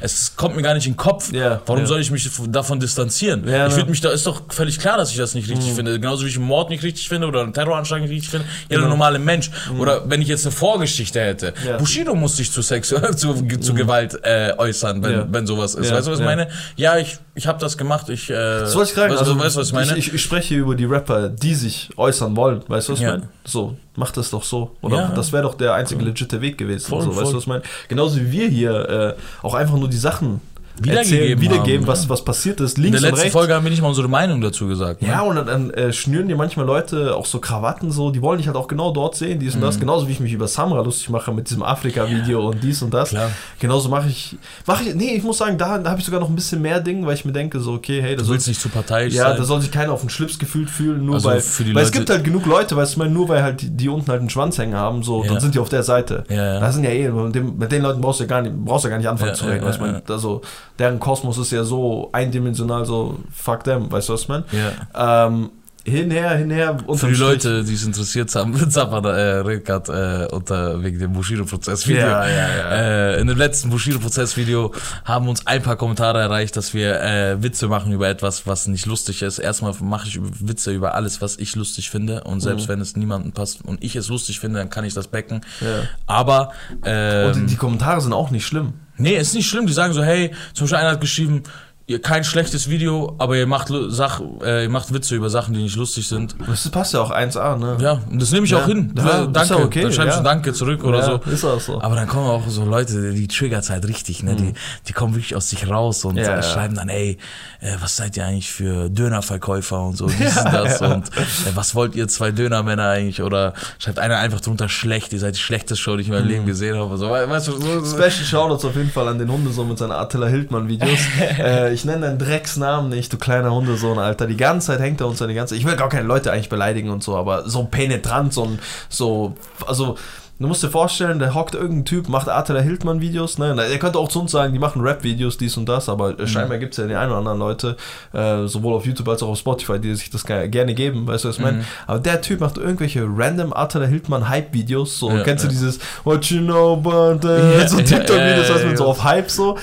[0.00, 1.32] es kommt mir gar nicht in den Kopf.
[1.32, 1.86] Ja, Warum ja.
[1.86, 3.46] soll ich mich davon distanzieren?
[3.48, 5.98] Ja, ich würde mich da, ist doch völlig klar, dass ich das nicht richtig finde.
[5.98, 8.46] Genauso wie ich einen Mord nicht richtig finde oder einen Terroranschlag nicht richtig finde.
[8.68, 8.90] Jeder Genau.
[8.90, 9.50] normale Mensch.
[9.78, 11.54] Oder wenn ich jetzt eine Vorgeschichte hätte.
[11.78, 15.90] Bushido muss sich zu, Sex, zu, zu Gewalt äh, äußern, wenn, wenn sowas ist.
[15.90, 16.48] Ja, Weißt du, was ich meine?
[16.76, 18.08] Ja, ich, ich habe das gemacht.
[18.08, 19.96] Ich, äh, Das wollte ich gerade also, du, weißt du, was ich meine?
[19.96, 22.62] Ich, ich spreche hier über die Rapper, die sich äußern wollen.
[22.68, 23.28] Weißt du, was ich meine?
[23.44, 24.70] So, mach das doch so.
[24.80, 25.08] Oder Ja.
[25.08, 26.88] das wäre doch der einzige legitime Weg gewesen.
[26.88, 27.30] Voll, so, weißt voll.
[27.32, 27.62] du, was ich meine?
[27.88, 30.40] Genauso wie wir hier äh, auch einfach nur die Sachen
[30.84, 32.08] Wiedergegeben erzählen, wiedergeben, haben, was, ja.
[32.10, 33.32] was passiert ist, In links der und letzten rechts.
[33.32, 35.02] Folge haben wir nicht mal unsere Meinung dazu gesagt.
[35.02, 35.08] Ne?
[35.08, 38.38] Ja, und dann, dann äh, schnüren dir manchmal Leute auch so Krawatten so, die wollen
[38.38, 39.64] dich halt auch genau dort sehen, dies und Mhm.
[39.64, 39.80] das.
[39.80, 43.10] Genauso wie ich mich über Samra lustig mache mit diesem Afrika-Video und dies und das.
[43.10, 43.30] Klar.
[43.58, 44.36] Genauso mache ich,
[44.66, 46.80] mache ich, nee, ich muss sagen, da, da habe ich sogar noch ein bisschen mehr
[46.80, 49.36] Ding, weil ich mir denke, so, okay, hey, das soll, nicht zu parteiisch ja, sein.
[49.36, 51.90] da soll sich keiner auf den Schlips gefühlt fühlen, nur Also weil, weil es Leute-
[51.90, 54.58] gibt halt genug Leute, weißt du, nur weil halt die, die unten halt einen Schwanz
[54.58, 55.32] hängen haben, so, Ja.
[55.32, 56.24] dann sind die auf der Seite.
[56.28, 56.60] Ja, ja.
[56.60, 58.84] Das sind ja eh, mit, dem, mit den Leuten brauchst du ja gar nicht, brauchst
[58.84, 60.40] ja gar nicht anfangen Ja, zu reden, ja, weißt du, ja, also,
[60.78, 64.44] deren Kosmos ist ja so eindimensional, so, fuck them, weißt du, was meine?
[64.52, 65.26] ja.
[65.26, 65.50] Ähm,
[65.84, 70.82] hinher, hinher, Für die Leute, die es interessiert haben, Zappa äh, redet grad, äh, unter
[70.82, 72.02] wegen dem Bushido-Prozess-Video.
[72.02, 72.70] Ja, ja, ja.
[73.14, 74.74] Äh, in dem letzten Bushido-Prozess-Video
[75.06, 78.84] haben uns ein paar Kommentare erreicht, dass wir äh, Witze machen über etwas, was nicht
[78.84, 79.38] lustig ist.
[79.38, 82.24] Erstmal mache ich Witze über alles, was ich lustig finde.
[82.24, 82.72] Und selbst Mhm.
[82.72, 85.40] wenn es niemandem passt und ich es lustig finde, dann kann ich das becken.
[85.62, 85.84] Ja.
[86.06, 86.52] Aber
[86.84, 88.74] ähm, Und die, die Kommentare sind auch nicht schlimm.
[88.98, 89.66] Nee, ist nicht schlimm.
[89.66, 91.44] Die sagen so, hey, zum Beispiel einer hat geschrieben,
[91.88, 95.62] ihr kein schlechtes Video, aber ihr macht, Sach, äh, ihr macht Witze über Sachen, die
[95.62, 96.36] nicht lustig sind.
[96.46, 97.78] Das passt ja auch 1A, ne?
[97.80, 98.58] Ja, und das nehme ich Ja.
[98.58, 98.92] auch hin.
[98.96, 99.54] Ja, ist danke.
[99.54, 100.18] ja okay, Dann schreibe ich ja.
[100.18, 101.30] ein Danke zurück oder so.
[101.30, 101.80] Ist auch so.
[101.80, 104.36] Aber dann kommen auch so Leute, die triggert halt richtig, ne?
[104.36, 104.52] Die,
[104.86, 106.20] die kommen wirklich aus sich raus und Mhm.
[106.20, 107.16] Äh, schreiben dann, ey,
[107.60, 111.20] äh, was seid ihr eigentlich für Dönerverkäufer und so, dies und das und äh,
[111.54, 113.22] was wollt ihr zwei Dönermänner eigentlich?
[113.22, 116.24] Oder schreibt einer einfach drunter schlecht, ihr seid die schlechteste Show, die ich in meinem
[116.24, 116.30] Mhm.
[116.30, 116.98] Leben gesehen habe.
[116.98, 117.96] So, we- weißt du, so, so.
[117.96, 120.98] Special Shoutouts auf jeden Fall an den Hundesohn mit seinen Attila Hildmann-Videos.
[121.78, 124.26] äh, ich nenne deinen Drecksnamen nicht, du kleiner Hundesohn, Alter.
[124.26, 126.48] Die ganze Zeit hängt er uns da die ganze Ich will gar keine Leute eigentlich
[126.48, 129.34] beleidigen und so, aber so penetrant, so ein, so,
[129.66, 129.96] also.
[130.40, 133.56] Du musst dir vorstellen, da hockt irgendein Typ, macht Attila Hildmann-Videos, ne?
[133.60, 136.58] Er könnte auch zu uns sagen, die machen Rap-Videos, dies und das, aber äh, scheinbar
[136.58, 137.76] gibt es ja die ein oder anderen Leute,
[138.12, 141.24] äh, sowohl auf YouTube als auch auf Spotify, die sich das ge- gerne geben, weißt
[141.24, 141.64] du, was ich meine?
[141.88, 145.50] Aber der Typ macht irgendwelche random Attila Hildmann-Hype-Videos, so, Ja, kennst ja.
[145.50, 147.26] du dieses What you know about?
[147.26, 148.90] Ja, so ja, TikTok-Videos, ja, du, ja, mit so ja.
[148.90, 149.58] auf Hype so.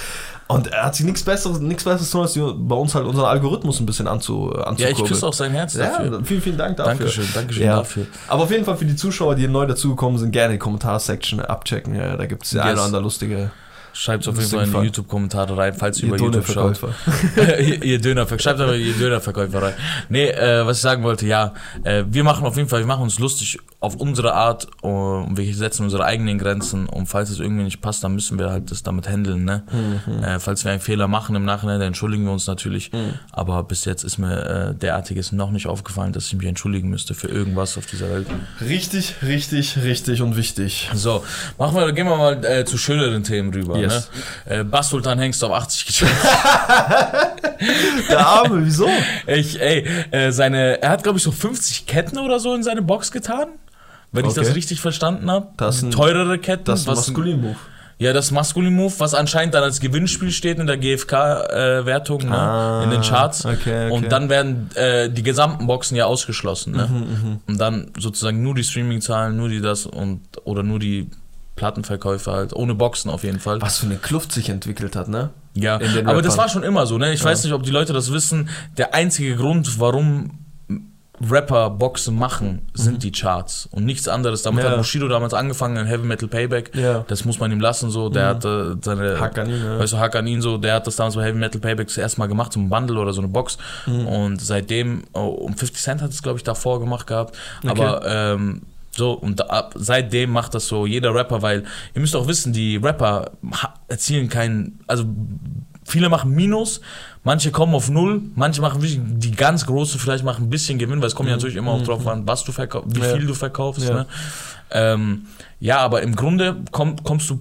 [0.47, 3.79] Und er hat sich nichts Besseres, nichts Besseres tun, als bei uns halt unseren Algorithmus
[3.79, 5.03] ein bisschen anzu, Ja, anzukurbeln.
[5.05, 6.11] ich küsse auch sein Herz dafür.
[6.11, 6.93] Ja, vielen, vielen Dank dafür.
[6.93, 7.77] Dankeschön, Dankeschön Ja.
[7.77, 8.05] dafür.
[8.27, 11.95] Aber auf jeden Fall für die Zuschauer, die neu dazugekommen sind, gerne die Kommentarsection abchecken.
[11.95, 12.63] Ja, da gibt es die Yes.
[12.65, 13.49] eine oder andere lustige
[13.95, 14.77] Schreibt auf jeden Fall in die.
[14.87, 16.77] YouTube-Kommentare rein, falls ihr ihr über YouTube schaut.
[17.37, 18.43] Ihr, ihr Dönerverkäufer.
[18.43, 19.73] Schreibt aber ihr Dönerverkäufer rein.
[20.09, 21.53] Nee, äh, was ich sagen wollte, ja,
[21.83, 25.55] äh, wir machen auf jeden Fall, wir machen uns lustig auf unsere Art und wir
[25.55, 28.83] setzen unsere eigenen Grenzen und falls es irgendwie nicht passt, dann müssen wir halt das
[28.83, 29.63] damit handeln, ne?
[29.71, 30.23] Mhm.
[30.23, 32.91] Äh, falls wir einen Fehler machen im Nachhinein, dann entschuldigen wir uns natürlich.
[33.31, 37.13] Aber bis jetzt ist mir äh, derartiges noch nicht aufgefallen, dass ich mich entschuldigen müsste
[37.13, 38.27] für irgendwas auf dieser Welt.
[38.61, 40.89] Richtig, richtig, richtig und wichtig.
[40.93, 41.23] So,
[41.57, 43.77] machen wir, gehen wir mal äh, zu schöneren Themen rüber.
[43.91, 44.09] Yes.
[44.47, 44.55] Ne?
[44.59, 46.15] Äh, Bas Sultan Hengst auf 80 geschafft.
[48.09, 48.87] Der Arme, wieso?
[49.27, 52.81] Ich, ey, äh, seine, er hat glaube ich so 50 Ketten oder so in seine
[52.81, 53.47] Box getan.
[54.11, 54.45] Wenn ich Okay.
[54.45, 55.47] das richtig verstanden habe.
[55.57, 56.65] Das ist ein- teurere Ketten.
[56.65, 57.55] Das ist ein Maskulin-Move.
[57.97, 62.37] Ja, das Maskulin-Move, was anscheinend dann als Gewinnspiel steht in der GfK-Wertung, ne?
[62.37, 63.45] Ah, in den Charts.
[63.45, 63.89] okay, okay.
[63.91, 66.73] Und dann werden äh, die gesamten Boxen ja ausgeschlossen.
[66.73, 66.87] Ne?
[66.91, 71.09] Mhm, Und dann sozusagen nur die Streaming-Zahlen, nur die das und oder nur die
[71.55, 73.61] Plattenverkäufe halt, ohne Boxen auf jeden Fall.
[73.61, 75.29] Was für eine Kluft sich entwickelt hat, ne?
[75.53, 77.13] Ja, aber das war schon immer so, ne?
[77.13, 78.49] Ich weiß nicht, ob die Leute das wissen.
[78.77, 80.39] Der einzige Grund, warum
[81.31, 84.41] Rapper Boxen machen, sind die Charts und nichts anderes.
[84.41, 84.65] Damit Mhm.
[84.65, 84.71] Ja.
[84.71, 86.75] hat Bushido damals angefangen in Heavy Metal Payback.
[86.75, 86.99] Ja.
[86.99, 87.03] Mhm.
[87.07, 88.09] Das muss man ihm lassen, so.
[88.09, 89.17] Der hatte seine.
[89.17, 89.79] Hack an ihn, ja.
[89.79, 90.57] Weißt du, Hack an ihn, so.
[90.57, 92.99] Der hat das damals bei Heavy Metal Payback das erste Mal gemacht, so ein Bundle
[92.99, 93.57] oder so eine Box.
[93.85, 94.07] Mhm.
[94.07, 97.37] Und seitdem, oh, um 50 Cent hat es, glaube ich, davor gemacht gehabt.
[97.65, 98.63] Aber, ähm,
[98.97, 102.77] So, und ab, seitdem macht das so jeder Rapper, weil ihr müsst auch wissen, die
[102.77, 103.31] Rapper
[103.89, 105.03] erzielen keinen, also
[105.83, 106.79] viele machen Minus,
[107.23, 111.07] manche kommen auf Null, manche machen die ganz großen vielleicht machen ein bisschen Gewinn, weil
[111.09, 113.15] es kommt ja natürlich immer auch drauf an, was du verkaufst, wie Ja.
[113.17, 113.83] viel du verkaufst.
[113.83, 113.93] Ja.
[113.93, 114.05] Ne?
[114.71, 115.25] Ähm,
[115.59, 117.39] ja, aber im Grunde komm, kommst du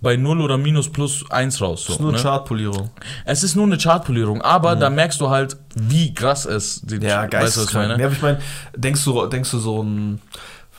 [0.00, 1.84] bei Null oder Minus plus eins raus.
[1.86, 2.18] So, ist nur ne?
[2.18, 2.90] Chartpolierung.
[3.24, 7.22] Es ist nur eine Chartpolierung, aber da merkst du halt, wie krass es den Ja,
[7.22, 7.88] weißt du, was ich geisteskrank.
[7.88, 8.02] meine?
[8.02, 8.38] Ja, ich meine,
[8.76, 10.20] denkst du, denkst du so ein,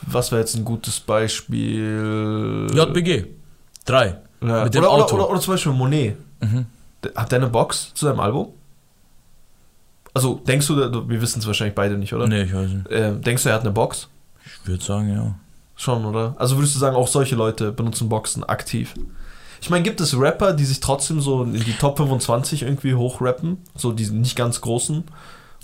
[0.06, 2.66] was wäre jetzt ein gutes Beispiel?
[2.72, 3.26] JBG.
[3.84, 4.18] Drei.
[4.42, 4.64] Ja.
[4.64, 5.14] Mit dem oder, Auto.
[5.14, 6.16] Oder, oder, oder zum Beispiel Monet.
[6.40, 6.66] Mhm.
[7.14, 8.48] Hat der eine Box zu seinem Album?
[10.14, 10.76] Also, denkst du,
[11.08, 12.28] wir wissen es wahrscheinlich beide nicht, oder?
[12.28, 12.86] Nee, ich weiß nicht.
[12.90, 14.08] Ähm, denkst du, er hat eine Box?
[14.44, 15.34] Ich würde sagen, ja.
[15.76, 16.36] Schon, oder?
[16.38, 18.94] Also würdest du sagen, auch solche Leute benutzen Boxen aktiv?
[19.60, 23.58] Ich meine, gibt es Rapper, die sich trotzdem so in die Top 25 irgendwie hochrappen?
[23.74, 25.04] So die nicht ganz großen?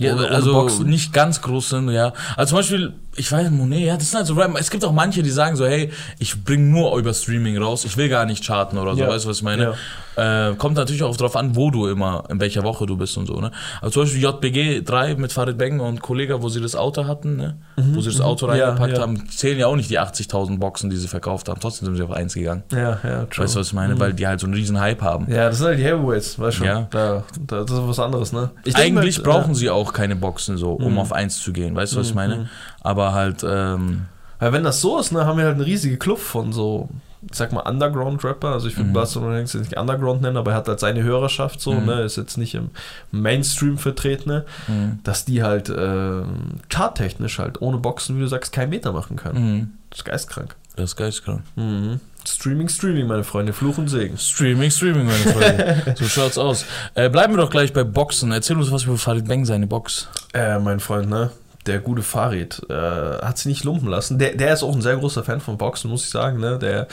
[0.01, 0.87] Ja, Ohne- ohne also Boxen?
[0.89, 2.13] nicht ganz groß sind, ja.
[2.37, 4.59] Also zum Beispiel, ich weiß, Monet, ja, das sind halt so Rapper.
[4.59, 7.97] Es gibt auch manche, die sagen so, hey, ich bringe nur über Streaming raus, ich
[7.97, 9.09] will gar nicht charten oder so, Ja.
[9.09, 9.75] weißt du, was ich meine?
[10.17, 13.27] Äh, kommt natürlich auch drauf an, wo du immer, in welcher Woche du bist und
[13.27, 13.53] so, ne?
[13.81, 17.37] Also zum Beispiel JBG 3 mit Farid Bang und Kollega, wo sie das Auto hatten,
[17.37, 17.57] ne?
[17.77, 18.55] Wo sie das Auto Mhm.
[18.57, 19.03] Ja, reingepackt ja.
[19.03, 21.61] haben, zählen ja auch nicht die 80.000 Boxen, die sie verkauft haben.
[21.61, 22.65] Trotzdem sind sie auf 1 gegangen.
[22.73, 23.45] Ja, ja, true.
[23.45, 23.99] Weißt du, was ich meine?
[24.01, 25.27] Weil die halt so einen riesen Hype haben.
[25.31, 26.65] Ja, das sind halt die Heavyweights, weißt du.
[26.65, 26.87] Ja.
[26.91, 28.51] Da, da, das ist was anderes, ne?
[28.65, 30.99] Ich Eigentlich halt, brauchen äh, sie auch keine Boxen so, um Mhm.
[30.99, 31.75] auf 1 zu gehen.
[31.75, 32.17] Weißt du, was ich Mhm.
[32.17, 32.49] meine?
[32.81, 34.07] Aber halt, ähm,
[34.43, 36.89] Weil wenn das so ist, ne, haben wir halt eine riesige Kluft von so,
[37.31, 38.49] ich sag mal, Underground-Rapper.
[38.49, 38.95] Also ich würde Mhm.
[38.95, 41.85] Barcelona jetzt nicht Underground nennen, aber er hat halt seine Hörerschaft so, Mhm.
[41.85, 42.71] ne, ist jetzt nicht im
[43.11, 45.01] Mainstream vertreten, ne, mhm.
[45.05, 46.23] dass die halt äh,
[46.71, 49.39] charttechnisch halt ohne Boxen, wie du sagst, keinen Meter machen können.
[49.59, 49.71] Mhm.
[49.91, 50.57] Das ist geistkrank.
[50.77, 51.43] Das ist geistkrank.
[51.57, 52.01] Mhm.
[52.35, 54.17] Streaming, Streaming, meine Freunde, Fluch und Segen.
[54.17, 55.95] Streaming, Streaming, meine Freunde.
[55.99, 56.65] so schaut's aus.
[56.95, 58.31] Äh, bleiben wir doch gleich bei Boxen.
[58.33, 60.09] Erzähl uns was über Farid Bang, seine Box.
[60.33, 61.31] Äh, mein Freund, ne?
[61.67, 64.19] Der gute Farid äh, hat sich nicht lumpen lassen.
[64.19, 66.41] Der, der ist auch ein sehr großer Fan von Boxen, muss ich sagen.
[66.41, 66.59] Ne?
[66.59, 66.89] Der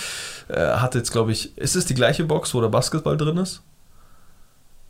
[0.50, 3.62] äh, hat jetzt, glaube ich, ist es die gleiche Box, wo der Basketball drin ist?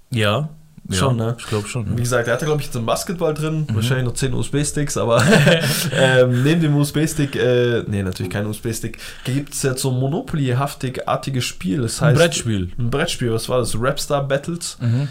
[0.09, 0.49] Ja.
[0.89, 1.35] Schon, ja, ne?
[1.37, 1.85] Ich glaube schon.
[1.87, 1.97] Wie Ja.
[1.97, 3.75] gesagt, er hatte, glaube ich, jetzt einen Basketball drin, Mhm.
[3.75, 5.21] wahrscheinlich noch 10 USB-Sticks, aber
[5.93, 11.43] ähm, neben dem USB-Stick, äh, nee, natürlich kein USB-Stick, gibt es jetzt so ein Monopoly-haftig-artiges
[11.43, 11.81] Spiel.
[11.81, 12.71] Das Ein heißt, Brettspiel.
[12.77, 13.75] Ein Brettspiel, was war das?
[13.79, 14.77] Rapstar Battles?
[14.79, 15.07] Mhm.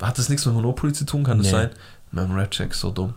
[0.00, 1.52] Hat das nichts mit Monopoly zu tun, kann das Nee.
[1.52, 1.70] sein?
[2.12, 3.14] Mein Rapcheck ist so dumm.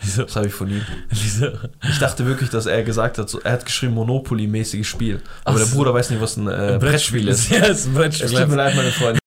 [0.00, 0.24] Wieso?
[0.24, 0.82] Das habe ich von ihm.
[1.10, 1.46] Wieso?
[1.88, 5.20] Ich dachte wirklich, dass er gesagt hat, so, er hat geschrieben Monopoly-mäßiges Spiel.
[5.44, 5.76] Aber Ach der so.
[5.76, 7.50] Bruder weiß nicht, was ein äh, Brettspiel ist.
[7.50, 8.26] Ja, ist ein Brettspiel.
[8.26, 9.20] Es tut mir leid, meine Freunde.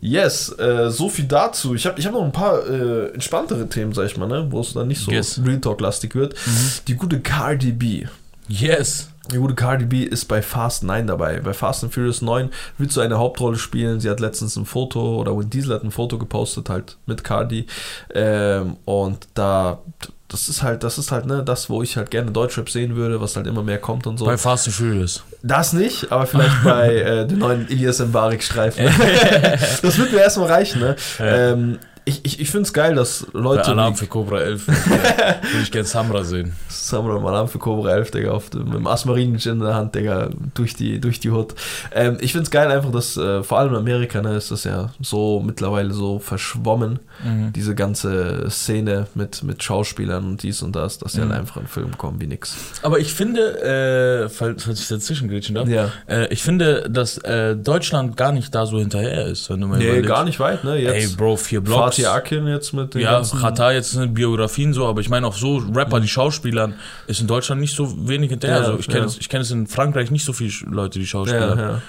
[0.00, 1.74] Yes, äh, so viel dazu.
[1.74, 4.46] Ich habe ich hab noch ein paar äh, entspanntere Themen, sag ich mal, ne?
[4.50, 5.40] wo es dann nicht so Yes.
[5.44, 6.34] Real Talk-lastig wird.
[6.46, 6.70] Mhm.
[6.86, 8.06] Die gute Cardi B.
[8.48, 9.08] Yes.
[9.30, 11.40] Die gute Cardi B ist bei Fast 9 dabei.
[11.40, 14.00] Bei Fast and Furious 9 wird sie eine Hauptrolle spielen.
[14.00, 17.66] Sie hat letztens ein Foto, oder Vin Diesel hat ein Foto gepostet, halt mit Cardi.
[18.14, 19.82] Ähm, und da,
[20.28, 23.20] das ist halt, das ist halt, ne, das, wo ich halt gerne Deutschrap sehen würde,
[23.20, 24.26] was halt immer mehr kommt und so.
[24.26, 25.22] Bei Fast and Furious.
[25.42, 28.84] Das nicht, aber vielleicht bei äh, dem neuen Ilias Mbarik Streifen.
[29.82, 30.96] das wird mir erstmal reichen, ne?
[31.18, 31.52] Ja.
[31.52, 33.70] Ähm, ich ich, ich finde es geil, dass Bei Leute.
[33.70, 34.66] Alarm wie- für Cobra 11.
[34.68, 36.54] Würde ich gerne Samra sehen.
[36.68, 40.30] Samurai Alarm für Cobra 11, Digga, auf dem, mit dem Asmarin in der Hand, Digga,
[40.54, 41.54] durch die, durch die Hut.
[41.94, 44.64] Ähm, ich finde es geil einfach, dass äh, vor allem in Amerika, ne, ist das
[44.64, 47.52] ja so mittlerweile so verschwommen, Mhm.
[47.52, 51.30] diese ganze Szene mit, mit Schauspielern und dies und das, dass die Mhm.
[51.30, 52.56] halt einfach in Film kommen wie nix.
[52.82, 55.90] Aber ich finde, äh, falls, falls ich dazwischen grätschen darf, Ja.
[56.06, 59.78] äh, ich finde, dass äh, Deutschland gar nicht da so hinterher ist, wenn du mal
[59.78, 60.08] Nee, überlegst.
[60.08, 60.76] gar nicht weit, ne?
[60.76, 61.96] Ey, Jetzt Bro, vier Blocks.
[61.96, 63.22] Fatih Akin jetzt mit den Ja.
[63.22, 66.74] Katar jetzt sind Biografien so, aber ich meine auch so Rapper, die Schauspielern,
[67.06, 68.58] ist in Deutschland nicht so wenig hinterher.
[68.60, 69.06] Ja, also ich kenne ja.
[69.06, 71.56] es, ich kenne es in Frankreich nicht so viele Leute, die Schauspieler.
[71.56, 71.62] ja.
[71.72, 71.82] ja,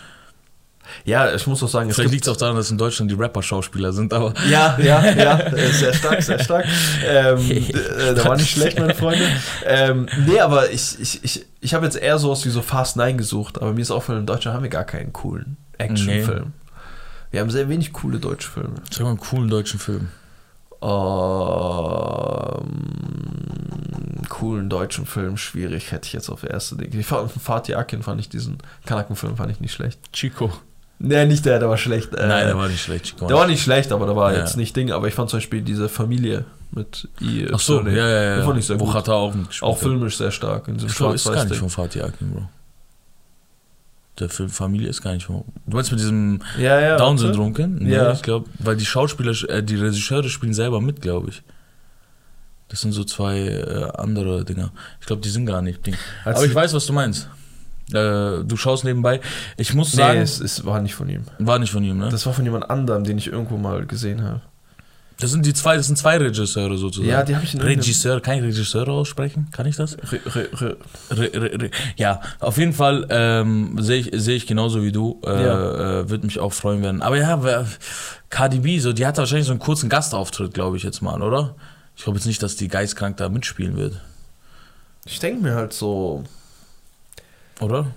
[1.35, 3.43] ich muss auch sagen, es Vielleicht liegt es auch daran, dass in Deutschland die Rapper
[3.43, 6.65] Schauspieler sind, aber Ja, ja, ja, äh, sehr stark, sehr stark.
[7.05, 9.25] Ähm, äh, da war nicht schlecht, meine Freunde.
[9.65, 13.17] Ähm, nee, aber ich, ich, ich, ich habe jetzt eher sowas wie so Fast 9
[13.17, 16.53] gesucht, aber mir ist aufgefallen, in Deutschland haben wir gar keinen coolen Actionfilm.
[17.31, 18.75] Wir haben sehr wenig coole deutsche Filme.
[18.89, 20.09] sag mal einen coolen deutschen Film.
[20.81, 20.89] Ähm,
[24.29, 26.97] coolen deutschen Film, schwierig, hätte ich jetzt auf erste Ding.
[26.97, 29.99] Ich fand Fatih Akin fand ich diesen Kanakenfilm fand ich nicht schlecht.
[30.13, 30.51] Chico.
[31.01, 32.13] Nee, nicht der, der war schlecht.
[32.13, 33.19] Äh, Nein, der war nicht schlecht.
[33.21, 34.39] Der war nicht schlecht, aber der war Ja.
[34.39, 34.91] jetzt nicht Ding.
[34.91, 37.47] Aber ich fand zum Beispiel diese Familie mit I.
[37.53, 38.35] Ach so, ja, ja, ja.
[38.37, 38.93] Den fand ich sehr Wo gut.
[38.93, 39.81] Katar auch mitgespielt Auch hat.
[39.81, 40.67] filmisch sehr stark.
[40.67, 42.49] In diesem Ich glaube, ist gar nicht von Fatih Akin, Bro.
[44.19, 45.45] Der Film Familie ist gar nicht von.
[45.65, 46.97] Du meinst mit diesem Ja, ja.
[46.97, 47.53] Down-Syndrom?
[47.79, 48.11] Nee, Ja.
[48.11, 51.41] ich glaube, weil die Schauspieler, äh, die Regisseure spielen selber mit, glaube ich.
[52.67, 54.71] Das sind so zwei äh, andere Dinger.
[54.99, 55.95] Ich glaube, die sind gar nicht Ding.
[56.25, 57.29] Als Aber ich weiß, was du meinst.
[57.93, 59.19] Äh, du schaust nebenbei.
[59.57, 61.23] Ich muss Nee, sagen, es, es war nicht von ihm.
[61.39, 62.09] war nicht von ihm, ne?
[62.09, 64.41] Das war von jemand anderem, den ich irgendwo mal gesehen habe.
[65.21, 67.09] Das sind die zwei, das sind zwei Regisseure sozusagen.
[67.09, 69.47] Ja, die habe ich in Regisseur, kann ich Regisseur aussprechen?
[69.51, 69.97] Kann ich das?
[69.97, 70.49] Re, re,
[71.33, 71.71] re.
[71.97, 75.19] Ja, auf jeden Fall ähm, sehe ich, sehe ich genauso wie du.
[75.25, 75.99] Äh, Ja.
[76.01, 77.01] äh, Würde mich auch freuen werden.
[77.01, 77.65] Aber ja, wer-
[78.29, 81.55] Cardi B, so, die hat wahrscheinlich so einen kurzen Gastauftritt, glaube ich jetzt mal, oder?
[81.97, 83.99] Ich glaube jetzt nicht, dass die geistkrank da mitspielen wird,
[85.05, 86.23] ich denke mir halt so,
[87.59, 87.87] oder?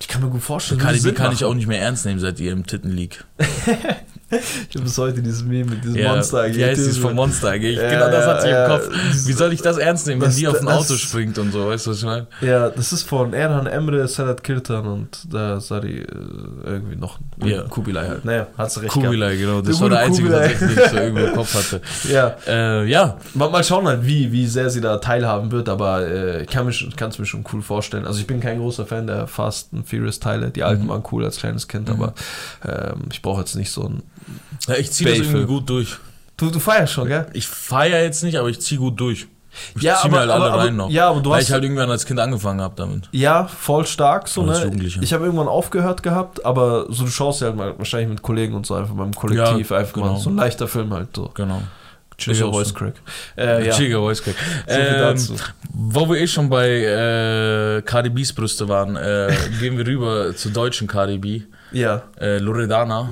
[0.00, 2.18] ich kann mir gut vorstellen, würde B Sinn kann ich auch nicht mehr ernst nehmen
[2.18, 3.24] seit ihrem Tittenleak.
[4.30, 7.50] Ich habe bis heute dieses Meme mit diesem Ja, Monster Wie heißt dieses vom Monster
[7.50, 7.62] AG?
[7.62, 8.88] Ja, genau das hat sie ja, im Kopf.
[9.26, 11.86] Wie soll ich das ernst nehmen, wenn die auf ein Auto springt und so, weißt
[11.86, 12.26] du, was ich meine?
[12.40, 16.06] Ja, das ist von Erhan Emre, Salat Kirtan und da Sari äh,
[16.64, 17.62] irgendwie noch Ja.
[17.62, 18.24] Kubilai halt.
[18.24, 19.06] Naja, hat sie recht gehabt.
[19.06, 19.60] Kubilai, genau.
[19.62, 21.80] Das Der war der einzige, tatsächlich, den ich so irgendwo im Kopf hatte.
[22.10, 26.06] Ja, Äh, ja, mal, mal schauen halt, wie, wie sehr sie da teilhaben wird, aber
[26.06, 28.06] äh, ich kann es mir schon cool vorstellen.
[28.06, 30.50] Also ich bin kein großer Fan der Fast and Furious Teile.
[30.50, 30.88] Die alten Mhm.
[30.88, 31.94] waren cool als kleines Kind, Mhm.
[31.94, 32.14] aber
[32.64, 34.02] ähm, ich brauche jetzt nicht so ein...
[34.68, 35.96] ja ich ziehe das irgendwie gut durch.
[36.36, 37.26] Du, du feierst schon, gell?
[37.34, 39.26] Ich feiere jetzt nicht, aber ich ziehe gut durch.
[39.74, 40.90] Ich Ja, zieh aber- mir halt alle aber- rein noch.
[40.90, 43.08] ja, aber du weil hast- ich halt irgendwann als Kind angefangen habe damit.
[43.12, 44.64] Ja, voll stark so, Als ne?
[44.66, 45.02] Jugendlicher.
[45.02, 48.54] Ich habe irgendwann aufgehört gehabt, aber so du schaust ja halt mal wahrscheinlich mit Kollegen
[48.54, 50.12] und so einfach beim Kollektiv Ja, einfach genau.
[50.14, 51.30] mal so ein leichter Film halt so.
[51.34, 51.60] Genau.
[52.16, 52.74] Chilliger Voice.
[52.74, 52.94] Crack.
[53.36, 53.72] Äh, ja.
[53.74, 54.34] Chilliger Voice Crack.
[54.68, 55.16] Ähm,
[55.72, 60.50] wo wir eh schon bei äh, Cardi B's Brüste waren, äh, gehen wir rüber zu
[60.50, 61.42] deutschen Cardi B.
[61.72, 62.02] Ja.
[62.20, 63.08] Äh, Loredana.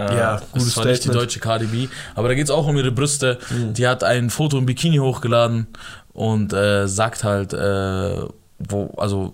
[0.00, 1.08] Äh, Ja, das gutes war nicht die.
[1.08, 1.12] Mhm.
[1.14, 3.38] deutsche Cardi B, aber da geht es auch um ihre Brüste.
[3.74, 5.66] Die hat ein Foto im Bikini hochgeladen
[6.12, 8.16] und äh, sagt halt, äh,
[8.58, 9.32] wo, also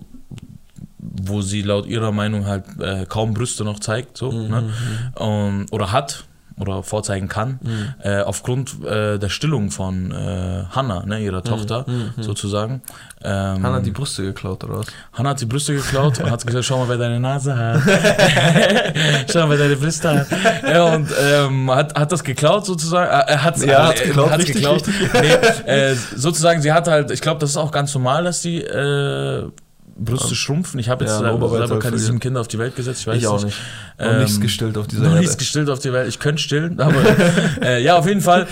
[0.99, 4.73] wo sie laut ihrer Meinung halt äh, kaum Brüste noch zeigt, so, Mhm, ne?
[5.15, 6.25] Und, oder hat
[6.59, 7.59] oder vorzeigen kann,
[8.03, 11.85] äh, aufgrund äh, der Stillung von äh, Hannah, ne, ihrer Tochter,
[12.19, 12.81] sozusagen.
[13.23, 14.87] Ähm, Mhm, Hannah hat die Brüste geklaut, oder was?
[15.13, 17.81] Hannah hat die Brüste geklaut und hat gesagt, schau mal, wer deine Nase hat.
[19.31, 20.27] schau mal, wer deine Brüste hat.
[20.63, 23.09] Ja, und ähm, hat, hat das geklaut sozusagen.
[23.09, 24.83] Äh, Er hat Ja, hat's geklaut, hat's richtig, geklaut.
[25.13, 29.43] Nee, äh, sozusagen, sie hat halt, ich glaube, das ist auch ganz normal, dass äh,
[29.99, 30.79] Brüste schrumpfen.
[30.79, 33.01] Ich habe jetzt Ja, selber, keine sieben Kinder auf die Welt gesetzt.
[33.01, 33.57] Ich weiß ich auch nicht.
[33.99, 35.19] Ähm, nichts gestillt auf dieser Erde.
[35.19, 36.07] nichts gestillt auf die Welt.
[36.07, 37.01] Ich könnte stillen, aber
[37.61, 38.47] äh, ja, auf jeden Fall.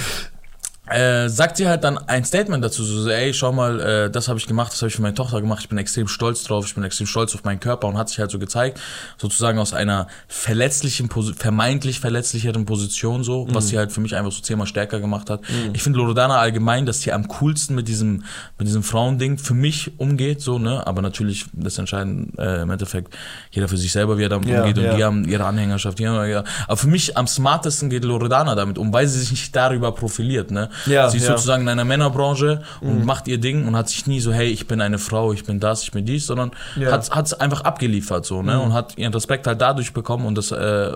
[0.87, 4.37] Äh, sagt sie halt dann ein Statement dazu, so, ey, schau mal, äh, das habe
[4.37, 6.75] ich gemacht, das habe ich für meine Tochter gemacht, ich bin extrem stolz drauf, ich
[6.75, 8.79] bin extrem stolz auf meinen Körper und hat sich halt so gezeigt,
[9.17, 14.41] sozusagen aus einer verletzlichen, vermeintlich verletzlicheren Position so, was sie halt für mich einfach so
[14.41, 15.41] zehnmal stärker gemacht hat.
[15.73, 18.23] Ich finde Loredana allgemein, dass sie am coolsten mit diesem,
[18.59, 23.15] mit diesem Frauending für mich umgeht, so, ne, aber natürlich, das entscheiden äh, im Endeffekt
[23.49, 24.95] jeder für sich selber, wie er damit Ja, umgeht und ja.
[24.95, 26.43] die haben ihre Anhängerschaft, die haben, ja.
[26.67, 30.51] aber für mich am smartesten geht Loredana damit um, weil sie sich nicht darüber profiliert,
[30.51, 30.69] ne.
[30.85, 31.31] Ja, sie ist ja.
[31.31, 34.67] sozusagen in einer Männerbranche und macht ihr Ding und hat sich nie so, hey, ich
[34.67, 36.91] bin eine Frau, ich bin das, ich bin dies, sondern Ja.
[36.91, 40.51] hat hat's einfach abgeliefert so, ne, und hat ihren Respekt halt dadurch bekommen und das
[40.51, 40.91] äh,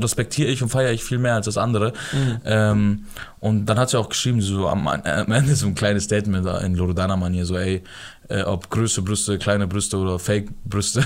[0.00, 1.92] respektiere ich und feiere ich viel mehr als das andere.
[2.44, 3.04] Ähm,
[3.40, 6.76] und dann hat sie auch geschrieben, so am, am Ende so ein kleines Statement in
[6.76, 7.82] Loredana-Manier, so, ey,
[8.32, 11.04] äh, ob größte Brüste, kleine Brüste oder Fake-Brüste,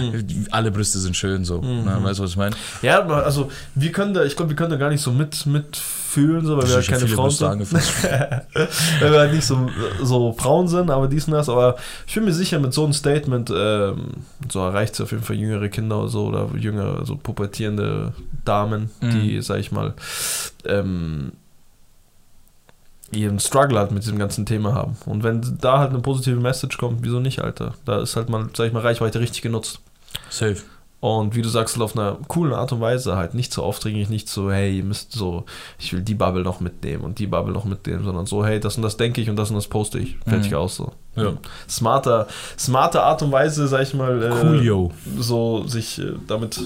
[0.50, 1.60] alle Brüste sind schön, so.
[1.60, 2.54] Ne, weißt du, was ich meine?
[2.82, 6.46] Ja, also wir können da, ich glaube, wir können da gar nicht so mit, mitfühlen,
[6.46, 7.72] so, weil wir halt Ich keine Frauen sind.
[7.72, 9.68] weil wir halt nicht so,
[10.02, 11.48] so Frauen sind, aber dies und das.
[11.48, 14.10] Aber ich bin mir sicher, mit so einem Statement, ähm,
[14.48, 18.12] so erreicht es auf jeden Fall jüngere Kinder oder so oder jüngere, so pubertierende
[18.44, 19.94] Damen, die, sag ich mal,
[20.64, 21.32] ähm,
[23.12, 24.96] ihren Struggle halt mit diesem ganzen Thema haben.
[25.06, 27.74] Und wenn da halt eine positive Message kommt, wieso nicht, Alter?
[27.84, 29.80] Da ist halt mal, sag ich mal, Reichweite richtig genutzt.
[30.30, 30.56] Safe.
[31.00, 34.08] Und wie du sagst, halt auf einer coolen Art und Weise, halt nicht so aufdringlich,
[34.08, 35.44] nicht so, hey, ihr müsst so,
[35.78, 38.76] ich will die Bubble noch mitnehmen und die Bubble noch mitnehmen, sondern so, hey, das
[38.76, 40.16] und das denke ich und das und das poste ich.
[40.26, 40.56] Fertig Mhm.
[40.56, 40.92] aus so.
[41.16, 41.32] Ja.
[41.68, 46.60] Smarter, smarte Art und Weise, sag ich mal, äh, so sich äh, damit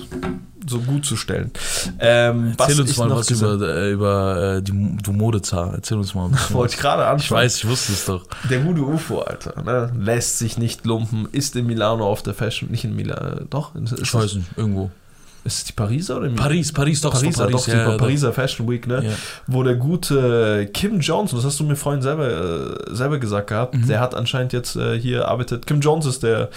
[0.69, 1.51] so gut zu stellen.
[1.99, 5.75] Ähm, Erzähl uns ich mal was über, äh, über äh, die, du Modezar.
[5.75, 6.31] Erzähl uns mal.
[6.51, 7.39] Wollte ich gerade ich anschauen.
[7.39, 8.25] weiß, ich wusste es doch.
[8.49, 9.93] Der gute UFO, Alter, ne?
[9.99, 13.99] lässt sich nicht lumpen, ist in Milano auf der Fashion, nicht in Milano, doch, ist,
[14.01, 14.91] Ich weiß nicht, irgendwo.
[15.45, 17.91] Ist es die Pariser oder Paris, Paris, doch, Paris, es war Paris, ja, doch, die
[17.93, 19.05] ja, Pariser Fashion Week, ne?
[19.05, 19.11] Ja.
[19.47, 22.29] Wo der gute Kim Jones, und das hast du mir vorhin selber,
[22.89, 23.87] äh, selber gesagt gehabt, Mhm.
[23.89, 25.67] der hat anscheinend jetzt äh, hier arbeitet.
[25.67, 26.49] Kim Jones ist der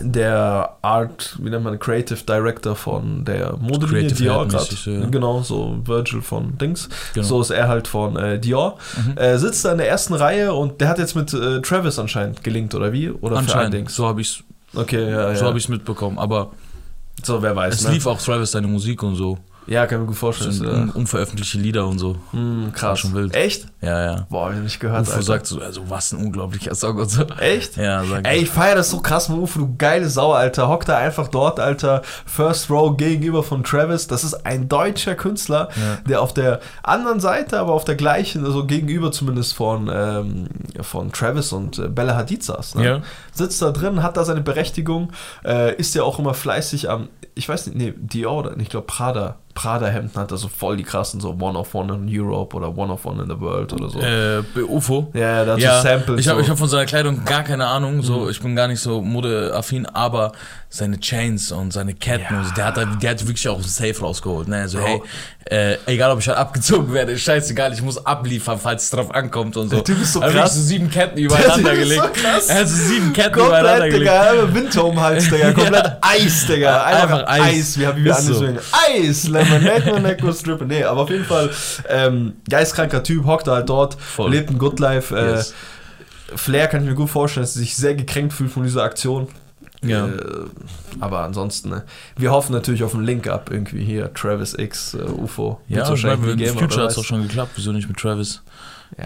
[0.00, 4.66] der Art, wie nennt man, Creative Director von der Modelinie Dior gerade.
[4.86, 5.06] ja.
[5.06, 6.88] Genau, so Virgil von Dings.
[7.12, 7.26] Genau.
[7.26, 8.78] So ist er halt von äh, Dior.
[9.06, 9.18] Mhm.
[9.18, 12.42] Äh, sitzt da in der ersten Reihe und der hat jetzt mit äh, Travis anscheinend
[12.42, 13.10] gelingt, oder wie?
[13.10, 13.94] Oder Anscheinend, Dings?
[13.94, 14.42] so habe ich
[14.74, 15.34] Okay, ja, ja.
[15.36, 16.18] so hab ich's mitbekommen.
[16.18, 16.52] Aber
[17.26, 17.92] so, wer weiß, es ne?
[17.92, 19.38] lief auch Travis seine Musik und so.
[19.66, 20.52] Ja, kann ich mir gut vorstellen.
[20.52, 22.16] So un unveröffentlichte Lieder und so.
[22.32, 22.98] hm, krass.
[22.98, 23.34] schon wild.
[23.34, 23.66] Echt?
[23.80, 24.26] Ja, ja.
[24.28, 25.02] Boah, hab ich nicht gehört.
[25.02, 25.22] UFO Alter.
[25.22, 27.22] sagt so, also was ein unglaublicher Song und so.
[27.38, 27.76] Echt?
[27.76, 30.68] Ja, sagt Ey, ich feier das so krass mit UFO, du geile Sau, Alter.
[30.68, 32.02] Hockt da einfach dort, Alter.
[32.26, 34.06] First Row gegenüber von Travis.
[34.08, 35.98] Das ist ein deutscher Künstler, Ja.
[36.08, 40.48] der auf der anderen Seite, aber auf der gleichen, also gegenüber zumindest von, ähm,
[40.80, 42.74] von Travis und äh, Bella Hadid saß.
[42.76, 42.84] Ne?
[42.84, 43.00] Ja.
[43.32, 45.12] Sitzt da drin, hat da seine Berechtigung,
[45.44, 49.36] äh, ist ja auch immer fleißig am, ich weiß nicht, nee, Dior ich glaube Prada.
[49.54, 52.92] Prada-Hemden hat er so voll die krassen, so One of One in Europe oder One
[52.92, 54.00] of One in the World oder so.
[54.00, 55.10] Äh, UFO.
[55.14, 56.20] ja, ja, da hat Ja, so Samples.
[56.20, 56.48] ich habe so.
[56.50, 58.02] hab von seiner Kleidung gar keine Ahnung, Mhm.
[58.02, 60.32] so ich bin gar nicht so modeaffin, aber
[60.70, 62.38] seine Chains und seine Ketten, Ja.
[62.40, 64.86] und so, der hat da, der hat wirklich auch Safe rausgeholt, ne, so Bro.
[64.86, 65.02] hey,
[65.50, 69.14] äh, egal ob ich halt abgezogen werde, ist scheißegal, ich muss abliefern, falls es drauf
[69.14, 69.76] ankommt und so.
[69.76, 70.54] Der Typ ist so krass.
[70.54, 72.14] so sieben Ketten übereinander ist so gelegt.
[72.14, 72.48] krass.
[72.48, 74.10] Er hat so sieben Ketten übereinander Komplett, gelegt.
[74.10, 75.52] Digga, Winter um Hals, Digga.
[75.52, 76.82] Komplett Eis, Digga.
[76.84, 77.42] Einfach, Einfach Eis.
[77.42, 77.78] Eis.
[77.78, 78.46] Wie, wie wir Ist so.
[78.88, 79.28] Eis!
[79.28, 80.64] Lemonade, Lemonade, Stripper.
[80.64, 81.50] Nee, aber auf jeden Fall,
[81.88, 84.30] ähm, geistkranker Typ, hockt halt dort, Voll.
[84.30, 85.14] lebt ein Good Life.
[85.16, 85.54] Äh, Yes.
[86.34, 89.28] Flair kann ich mir gut vorstellen, dass er sich sehr gekränkt fühlt von dieser Aktion.
[89.84, 90.06] Ja.
[90.06, 90.12] Äh,
[91.00, 91.82] aber ansonsten, ne,
[92.16, 94.12] wir hoffen natürlich auf einen Link-Up irgendwie hier.
[94.14, 95.60] Travis X, äh, UFO.
[95.68, 97.06] Ja, Wird's ich meine, nie mit geben, Future hat es auch weiß.
[97.06, 98.42] schon geklappt, wieso nicht mit Travis?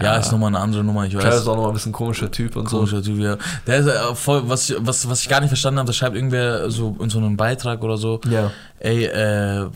[0.01, 1.23] Ja, ist nochmal eine andere Nummer, ich weiß.
[1.23, 2.77] Travis ist auch nochmal ein bisschen komischer Typ und so.
[2.77, 3.37] Komischer Typ, ja.
[3.65, 6.15] Der ist äh, voll, was, ich- was, was ich gar nicht verstanden habe, da schreibt
[6.15, 8.51] irgendwer so in so einem Beitrag oder so, Ja.
[8.79, 9.67] ey, äh,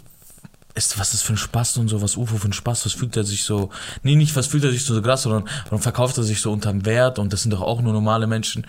[0.76, 3.16] ist, was ist für ein Spaß und so, was UFO für ein Spaß, was fühlt
[3.18, 3.70] er sich so,
[4.04, 6.86] nee, nicht, was fühlt er sich so krass, sondern warum verkauft er sich so unterm
[6.86, 8.66] Wert und das sind doch auch nur normale Menschen.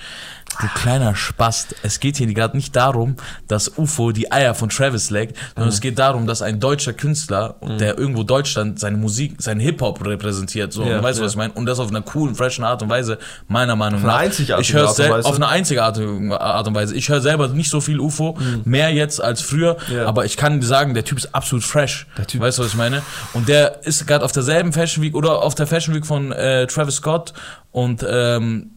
[0.61, 3.17] Du kleiner Spast, es geht hier gerade nicht darum,
[3.49, 5.75] dass UFO die Eier von Travis leckt, sondern Mhm.
[5.75, 10.73] es geht darum, dass ein deutscher Künstler, der irgendwo Deutschland seine Musik, seinen Hip-Hop repräsentiert,
[10.73, 11.27] so, Ja, weißt du, ja.
[11.27, 11.53] was ich meine?
[11.55, 14.19] Und das auf einer coolen, freshen Art und Weise, meiner Meinung Auf eine nach.
[14.21, 15.29] einzigartige ich höre Art und Weise.
[15.29, 16.95] auf eine einzige Art, und Weise.
[16.97, 19.95] Ich höre selber nicht so viel UFO, mehr jetzt als früher, Mhm.
[19.95, 20.07] Ja.
[20.07, 21.92] aber ich kann sagen, der Typ ist absolut fresh.
[22.27, 23.03] Typ- Weißt du, was ich meine?
[23.35, 26.67] Und der ist gerade auf derselben Fashion Week oder auf der Fashion Week von äh,
[26.67, 27.33] Travis Scott
[27.71, 28.71] und ähm,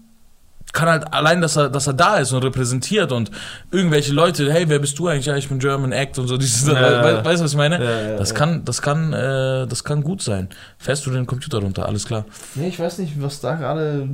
[0.74, 3.32] kann halt allein, dass er, dass er da ist und repräsentiert und
[3.72, 5.26] irgendwelche Leute, hey, wer bist du eigentlich?
[5.28, 6.36] Ja, ich bin German Act und so.
[6.46, 7.24] Dieses, Ja, we- ja, we- ja.
[7.26, 7.82] weißt du, was ich meine?
[7.82, 10.50] Ja, ja, das kann, das kann, äh, das kann gut sein.
[10.78, 11.86] Fährst du den Computer runter?
[11.88, 12.26] Alles klar.
[12.56, 14.06] Nee, ich weiß nicht, was da gerade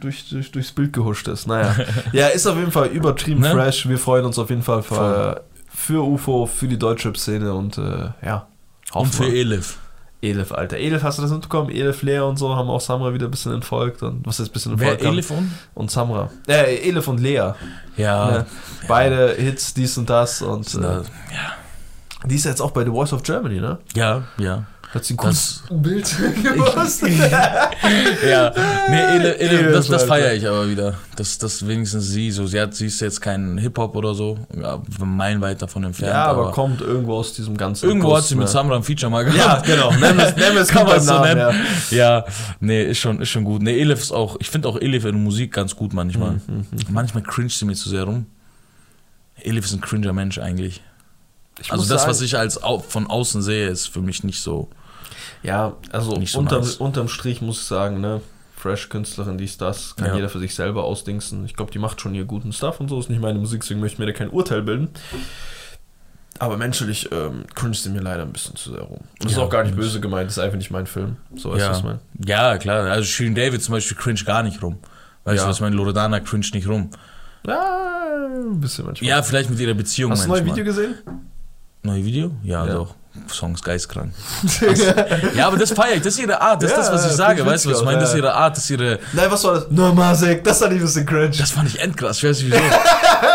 [0.00, 1.46] durch, durch, durchs Bild gehuscht ist.
[1.46, 1.76] Naja.
[2.12, 3.50] ja, ist auf jeden Fall übertrieben Ne?
[3.52, 3.88] fresh.
[3.88, 5.42] Wir freuen uns auf jeden Fall für.
[5.78, 8.46] Für UFO, für die deutsche Szene und äh, ja.
[8.92, 9.34] Und für wir.
[9.34, 9.78] Elif.
[10.20, 10.78] Elif, Alter.
[10.78, 11.70] Elif, hast du das mitbekommen?
[11.70, 14.02] Elif, Lea und so haben auch Samra wieder ein bisschen entfolgt.
[14.02, 15.04] Und was ist ein bisschen Wer entfolgt?
[15.06, 15.12] haben?
[15.14, 15.52] Elif und?
[15.74, 16.30] Und Samra.
[16.48, 17.34] Äh, Elif und Lea.
[17.36, 17.54] Ja.
[17.96, 18.46] Ja.
[18.88, 20.42] Beide Hits, dies und das.
[20.42, 21.02] Und Sind äh, da-
[22.26, 23.78] die ist jetzt auch bei The Voice of Germany, ne?
[23.94, 24.64] Ja, ja.
[24.94, 27.10] Hat sie ein cooles Bild gepostet.
[28.26, 28.52] Ja,
[28.88, 30.94] nee, Ele, Ele, Elif, das, das feiere ich aber wieder.
[31.16, 32.46] Das, das wenigstens sie so.
[32.46, 36.14] Sie hat, sie ist jetzt kein Hip-Hop oder so, ja, meilenweit davon entfernt.
[36.14, 37.86] ja, aber aber kommt irgendwo aus diesem ganzen.
[37.86, 38.50] irgendwo hat Guss, sie mit ne?
[38.50, 39.66] Samra ein Feature mal Ja, gehabt.
[39.66, 39.90] genau.
[39.90, 41.54] Wir es- wir es Kann man so nennen.
[41.90, 42.24] Ja.
[42.60, 43.60] nee, ist schon, ist schon gut.
[43.62, 46.40] Nee, Elif ist auch, ich finde auch Elif in Musik ganz gut manchmal.
[46.46, 48.24] Mhm, Manchmal cringe sie mir zu sehr rum.
[49.42, 50.82] Elif ist ein cringer Mensch eigentlich.
[51.60, 54.40] Ich Also das, sagen, was ich als au von außen sehe, ist für mich nicht
[54.40, 54.70] so.
[55.42, 56.76] Ja, also so unterm, nice.
[56.76, 58.20] unterm Strich muss ich sagen, ne?
[58.56, 60.14] Fresh-Künstlerin, dies, das, kann Ja.
[60.16, 61.44] jeder für sich selber ausdingsen.
[61.46, 63.78] Ich glaube, die macht schon ihr guten Stuff und so, ist nicht meine Musik, deswegen
[63.80, 64.88] möchte ich mir da kein Urteil bilden.
[66.40, 69.00] Aber menschlich ähm, cringe sie mir leider ein bisschen zu sehr rum.
[69.20, 71.16] Das ist Ja, auch gar nicht das- böse gemeint, das ist einfach nicht mein Film.
[71.36, 71.70] So weißt du, ja.
[71.70, 71.98] was ich meine.
[72.26, 72.84] ja, klar.
[72.90, 74.78] Also Shirin David zum Beispiel cringe gar nicht rum.
[75.24, 75.44] Weißt Ja.
[75.44, 75.74] du, was ich meine?
[75.76, 76.90] Loredana cringe nicht rum.
[77.46, 79.08] Ja, ein bisschen manchmal.
[79.08, 80.44] Ja, vielleicht mit ihrer Beziehung Hast du ein neues.
[80.52, 80.94] Video gesehen?
[81.82, 82.30] Neue Video?
[82.42, 82.72] Ja, Ja.
[82.74, 82.94] doch.
[83.32, 84.12] Songs geistkrank.
[85.36, 86.02] ja, aber das feiere ich.
[86.02, 86.62] Das ist ihre Art.
[86.62, 87.46] Das ist Ja, das, was ich ja, sage.
[87.46, 87.98] Weißt du, was ich meine?
[88.00, 88.22] Das ist ja.
[88.24, 88.56] ihre Art.
[88.56, 88.98] Das ist ihre.
[89.12, 89.66] Nein, was war das?
[89.70, 91.30] No, Masek, das fand ich ein bisschen cringe.
[91.36, 92.18] Das fand ich endkrass.
[92.18, 92.62] Ich weiß nicht wieso.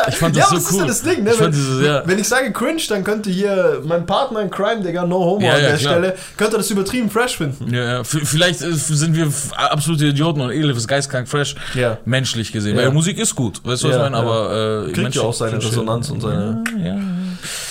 [0.08, 0.90] Ich fand ja, das aber so das cool.
[0.90, 1.32] ist ja das Ding, ne?
[1.34, 2.04] Ich Wenn, dieses, ja.
[2.06, 5.54] wenn ich sage cringe, dann könnte hier mein Partner in Crime, Digga, no homo Ja,
[5.54, 5.94] an ja, der klar.
[5.94, 7.74] Stelle, könnte das übertrieben fresh finden.
[7.74, 8.04] Ja, ja.
[8.04, 11.56] Vielleicht äh, sind wir absolute Idioten und Elif ist geistkrank fresh.
[11.74, 11.98] Ja.
[12.06, 12.76] Menschlich gesehen.
[12.78, 12.84] Ja.
[12.84, 13.62] Weil Musik ist gut.
[13.64, 14.18] Weißt du, was Ja, ich meine?
[14.18, 14.88] Aber.
[14.88, 16.64] Äh, Kriegt ja auch seine Resonanz und seine.
[16.78, 16.98] Ja, ja.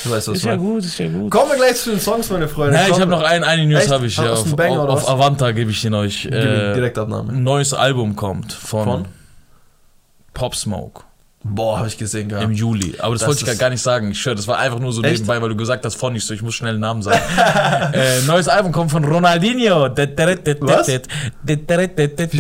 [0.05, 1.31] Du weißt, was Ist ja gut, ist ja gut.
[1.31, 2.77] Kommen wir gleich zu den Songs, meine Freunde.
[2.77, 4.33] Ja, ich habe noch ein, eine News habe ich ja.
[4.33, 5.09] Auf, einen auf was?
[5.09, 6.27] Avanta gebe ich den euch.
[6.27, 7.33] Äh, Direktabnahme.
[7.33, 9.09] ein neues Album kommt von, Von?
[10.35, 11.03] Pop Smoke
[11.45, 12.45] Boah, habe ich gesehen gehabt.
[12.45, 12.95] im Juli.
[12.99, 14.13] Aber das, Das wollte ich gar nicht sagen.
[14.13, 15.15] Ich schwöre, das war einfach nur so Echt?
[15.15, 16.35] nebenbei, weil du gesagt hast, von nicht so.
[16.35, 17.21] Ich muss schnell einen Namen sagen.
[17.93, 19.89] äh, neues Album kommt von Ronaldinho.
[19.91, 20.91] Was?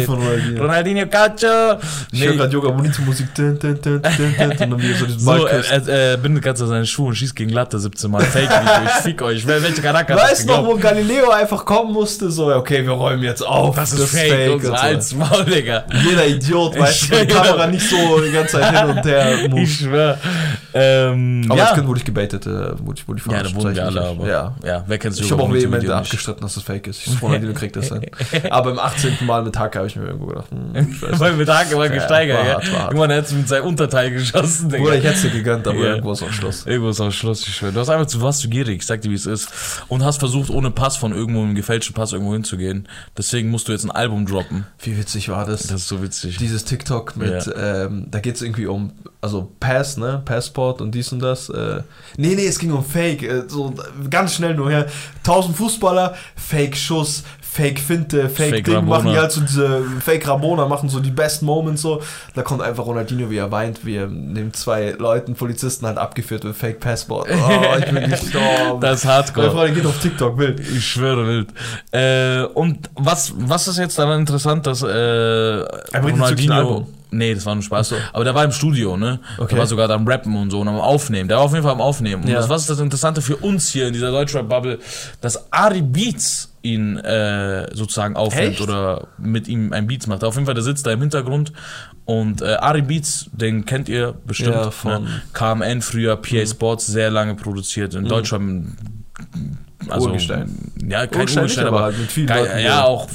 [0.07, 0.62] Von Ronaldinho?
[0.62, 1.78] Ronaldinho Cacho.
[2.12, 3.26] Ich höre gerade Yoga Bonito Musik.
[3.36, 5.70] Und dann wieder so diesen So, er, küsst.
[5.70, 8.22] er, er bindet ganz an seine Schuhe und schießt gegen Latte 17 Mal.
[8.22, 9.46] Fake-Video, ich fick euch.
[9.46, 12.30] Wer, welcher Charakter das Weißt du noch, wo Galileo einfach kommen musste?
[12.30, 13.74] So, okay, wir räumen jetzt auf.
[13.74, 15.16] Das ist fake, und so und so.
[15.16, 15.84] Maul, Digga.
[16.09, 17.32] Jeder Idiot, weißt du, die.
[17.32, 19.62] Kamera nicht so die ganze Zeit hin und her Move.
[19.62, 20.18] Ich schwör.
[20.74, 21.64] Ähm, Aber ja.
[21.66, 24.01] das Kind wurde ich gebaitet, äh, wurde ich, wurde ich ja, da wurden wir alle,
[24.01, 24.26] aber.
[24.26, 24.55] Ja.
[24.64, 24.84] ja.
[24.86, 27.07] wer kennt sich Ich habe auch vehement abgestritten, dass das fake ist.
[27.07, 28.03] Ich Ronaldinho kriegt das hin.
[28.51, 29.18] Aber im 18.
[29.26, 32.55] Mal mit Hacke habe ich mir irgendwo gedacht, hm, Weil mit Hake war gesteigert, ja.
[32.55, 32.93] hart, war hart.
[32.93, 34.82] Irgendwann hat es mit seinem Unterteil geschossen, Digga.
[34.82, 36.66] Bruder, ich hätte es dir gegönnt, aber irgendwo ist auch Schluss.
[36.66, 37.72] Irgendwo ist auch Schluss, ich schwör.
[37.72, 39.49] Du hast einfach zu was zu gierig, ich sag dir, wie es ist.
[39.88, 42.88] Und hast versucht, ohne Pass von irgendwo, einem gefälschten Pass irgendwo hinzugehen.
[43.16, 44.66] Deswegen musst du jetzt ein Album droppen.
[44.80, 45.62] Wie witzig war das?
[45.66, 46.38] Das ist so witzig.
[46.38, 48.82] Dieses TikTok mit, ähm, da geht es irgendwie um,
[49.20, 51.49] also Pass, ne, Passport und dies und das.
[51.49, 51.83] Äh,
[52.16, 53.72] nee, nee, es ging um Fake, äh, so
[54.11, 54.87] ganz schnell nur her.
[55.18, 57.22] 1000 Fußballer, Fake-Schuss,
[57.53, 58.97] Fake-Finte, Fake Fake-Ding, Rabona.
[58.97, 62.01] machen die halt so diese Fake-Rabona, machen so die besten Moments so.
[62.35, 66.45] Da kommt einfach Ronaldinho, wie er weint, wie er neben zwei Leuten, Polizisten halt abgeführt
[66.45, 67.28] wird, Fake-Passport.
[67.43, 68.80] Oh, ich bin gestorben.
[68.80, 69.51] Das ist Meine Hardcore.
[69.51, 70.61] Freunde geht auf TikTok, wild.
[70.61, 71.49] Ich schwöre wild.
[71.91, 75.64] Äh, und was, was ist jetzt daran interessant, dass äh,
[76.01, 76.18] bringt
[77.15, 77.91] Nee, das war nur Spaß.
[77.91, 77.97] So.
[78.15, 79.21] Aber der war im Studio, ne?
[79.39, 79.51] Okay.
[79.51, 81.29] Der war sogar da am Rappen und so und am Aufnehmen.
[81.29, 82.23] Der war auf jeden Fall am Aufnehmen.
[82.23, 82.37] Und Ja.
[82.37, 84.79] das, was ist das Interessante für uns hier in dieser Deutschrap-Bubble,
[85.21, 88.61] dass Ari Beats ihn äh, sozusagen aufnimmt Echt?
[88.63, 90.25] oder mit ihm ein Beats macht.
[90.25, 91.53] Auf jeden Fall, der sitzt da im Hintergrund
[92.07, 94.55] und äh, Ari Beats, den kennt ihr bestimmt.
[94.57, 95.09] Ja, von- Mhm.
[95.09, 95.23] ne?
[95.33, 97.95] KMN früher, PA Sports, sehr lange produziert.
[97.95, 98.77] In Deutschland
[99.89, 100.72] also, Urgestein.
[100.89, 103.09] Ja, kein Urgestein Urgestein, aber, aber halt mit vielen kein, Leuten, ja, auch,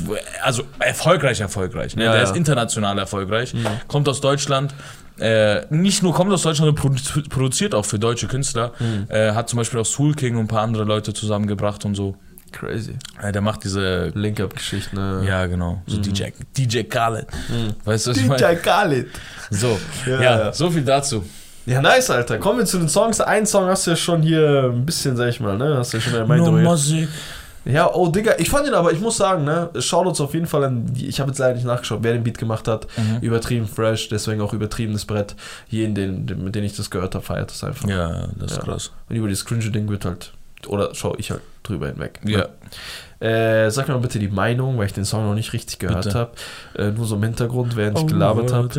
[0.44, 1.96] also erfolgreich, erfolgreich.
[1.96, 2.06] Ne?
[2.06, 2.28] Ja, der ja.
[2.30, 3.54] ist international erfolgreich,
[3.88, 4.74] kommt aus Deutschland.
[5.20, 8.74] Äh, nicht nur kommt aus Deutschland, sondern produ- produziert auch für deutsche Künstler.
[9.10, 12.16] Äh, hat zum Beispiel auch Soul King und ein paar andere Leute zusammengebracht und so.
[12.52, 12.96] Crazy.
[13.22, 14.12] Äh, der macht diese.
[14.14, 14.96] Link-Up-Geschichten.
[14.96, 15.26] Ne?
[15.28, 15.82] Ja, genau.
[15.88, 17.28] So DJ, DJ Khaled.
[17.84, 18.56] Weißt du, was ich DJ meine?
[18.58, 19.08] Khaled.
[19.50, 20.54] So, Ja, ja, ja.
[20.54, 21.26] so viel dazu.
[21.68, 22.38] Ja, nice, Alter.
[22.38, 23.20] Kommen wir zu den Songs.
[23.20, 25.76] Einen Song hast du ja schon hier ein bisschen, sag ich mal, ne?
[25.78, 27.10] Hast du ja schon in No der Musik.
[27.66, 29.70] Ja, oh, Digga, ich fand ihn aber, ich muss sagen, ne?
[29.80, 30.86] Schaut uns auf jeden Fall an.
[30.96, 32.88] Ich habe jetzt leider nicht nachgeschaut, wer den Beat gemacht hat.
[32.96, 33.18] Mhm.
[33.20, 35.36] Übertrieben fresh, deswegen auch übertriebenes Brett.
[35.68, 37.86] Jeden, den, den, mit dem ich das gehört habe, feiert das einfach.
[37.90, 38.64] Ja, das ist Ja.
[38.64, 38.92] krass.
[39.10, 40.32] Und über das cringe-Ding wird halt.
[40.66, 42.20] Oder schau ich halt drüber hinweg.
[42.26, 42.48] Ja.
[43.20, 46.14] Äh, sag mir mal bitte die Meinung, weil ich den Song noch nicht richtig gehört
[46.14, 46.32] habe.
[46.78, 48.70] Äh, nur so im Hintergrund, während ich Oh, gelabert habe.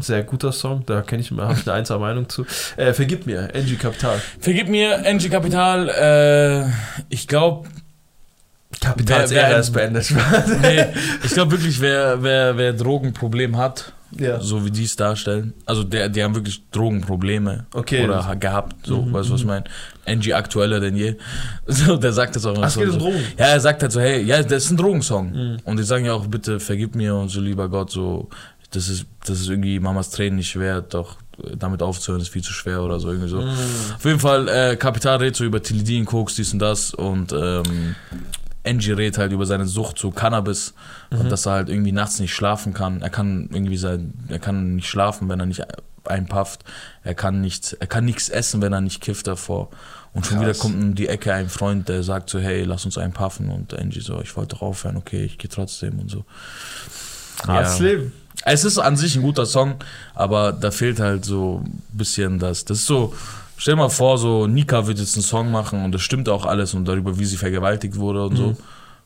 [0.00, 2.44] Sehr guter Song, da kenne ich habe ich eine einzelne Meinung zu.
[2.76, 4.20] Äh, vergib mir, Angie Capital.
[4.40, 6.64] Vergib mir, NG Kapital, äh,
[7.10, 7.68] ich glaube,
[8.80, 10.12] Kapitals Wer- wer- Ära ist beendet.
[10.62, 10.84] nee,
[11.24, 14.40] ich glaube wirklich, wer, wer, wer Drogenproblem hat, ja.
[14.40, 18.04] so wie die es darstellen, also der, die haben wirklich Drogenprobleme Okay.
[18.04, 19.64] oder ha- gehabt, so, Mhm, weißt du, was ich meine?
[20.04, 21.16] NG aktueller denn je.
[21.66, 22.80] So, der sagt das auch immer Ach, so.
[22.80, 22.98] geht so.
[22.98, 23.20] Drogen.
[23.38, 25.30] Ja, er sagt halt so, hey, ja, das ist ein Drogensong.
[25.32, 25.56] Mhm.
[25.64, 28.28] Und die sagen ja auch, bitte vergib mir und so, lieber Gott, so,
[28.70, 31.16] das ist, das ist irgendwie Mamas Tränen nicht wert, doch
[31.58, 33.40] damit aufzuhören ist viel zu schwer oder so, irgendwie so.
[33.40, 33.48] Mhm.
[33.96, 37.94] Auf jeden Fall, äh, Kapital redet so über Tilidin, Koks, dies und das und ähm,
[38.64, 40.74] Angie redet halt über seine Sucht zu Cannabis
[41.10, 43.02] und dass er halt irgendwie nachts nicht schlafen kann.
[43.02, 45.64] Er kann irgendwie sein, er kann nicht schlafen, wenn er nicht
[46.04, 46.64] einpafft.
[47.02, 49.70] Er kann nicht, er kann nichts essen, wenn er nicht kifft davor.
[50.12, 50.46] Und schon Krass.
[50.46, 53.78] wieder kommt um die Ecke ein Freund, der sagt so, hey, lass uns einpaffen und
[53.78, 56.24] Angie so, ich wollte doch aufhören, okay, ich gehe trotzdem und so.
[57.46, 58.12] Hartes Leben.
[58.44, 59.76] Es ist an sich ein guter Song,
[60.14, 62.64] aber da fehlt halt so ein bisschen das.
[62.64, 63.14] Das ist so,
[63.62, 66.44] stell dir mal vor, so Nika wird jetzt einen Song machen und das stimmt auch
[66.46, 68.56] alles und darüber, wie sie vergewaltigt wurde und so.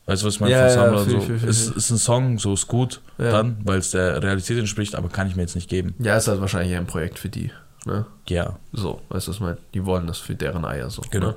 [0.07, 0.55] Weißt du, was ich meine?
[0.55, 0.61] Mhm.
[0.61, 1.19] Ja, Von ja, fühl, so.
[1.21, 3.31] fühl, fühl, ist, ist ein Song, so ist gut Ja.
[3.31, 5.93] dann, weil es der Realität entspricht, aber kann ich mir jetzt nicht geben.
[5.99, 7.51] Ja, ist halt wahrscheinlich ein Projekt für die.
[7.85, 8.05] Ne?
[8.27, 8.55] Ja.
[8.73, 9.57] So, weißt du, was ich meine?
[9.73, 11.01] Die wollen das für deren Eier so.
[11.11, 11.27] Genau.
[11.27, 11.35] Ne?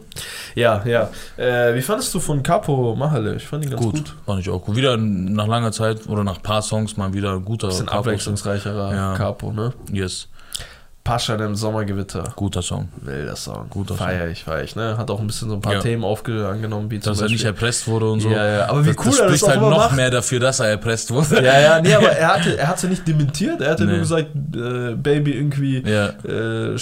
[0.57, 1.11] Ja, ja.
[1.37, 3.37] Äh, wie fandest du von Capo Mahale?
[3.37, 3.95] Ich fand ihn ganz gut.
[3.95, 4.75] Gut, fand ich auch gut.
[4.75, 7.99] Wieder nach langer Zeit oder nach ein paar Songs mal wieder ein guter Bisschen Capo-
[7.99, 9.15] abwechslungsreicherer Ja.
[9.17, 9.73] Capo, ne?
[9.93, 10.27] Yes,
[11.03, 12.33] Pascha im Sommergewitter.
[12.37, 12.89] guter Song.
[13.01, 13.67] Wilder Song.
[13.71, 14.07] Guter Song.
[14.07, 14.99] feier ich, feier ich, ne?
[14.99, 15.81] Hat auch ein bisschen so ein paar Ja.
[15.81, 18.29] Themen aufge angenommen, wie zum Dass er nicht erpresst wurde und so.
[18.29, 19.97] Ja, ja, aber wie das, cool das er das spricht auch halt noch macht.
[19.97, 21.43] mehr dafür, dass er erpresst wurde.
[21.43, 23.93] Ja, ja, nee, aber er hatte, er hat ja nicht dementiert, er hatte Nee.
[23.93, 26.11] nur gesagt, äh, Baby irgendwie Ja.
[26.23, 26.77] äh,